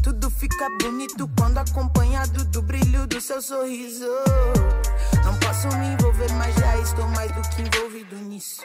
Tudo 0.02 0.28
fica 0.30 0.68
bonito 0.82 1.30
quando 1.38 1.58
acompanhado 1.58 2.44
do 2.46 2.60
brilho 2.60 3.06
do 3.06 3.20
seu 3.20 3.40
sorriso. 3.40 4.08
Não 5.24 5.34
posso 5.38 5.68
me 5.78 5.94
envolver, 5.94 6.32
mas 6.32 6.56
já 6.56 6.76
estou 6.78 7.06
mais 7.10 7.30
do 7.30 7.42
que 7.50 7.62
envolvido 7.62 8.16
nisso. 8.16 8.62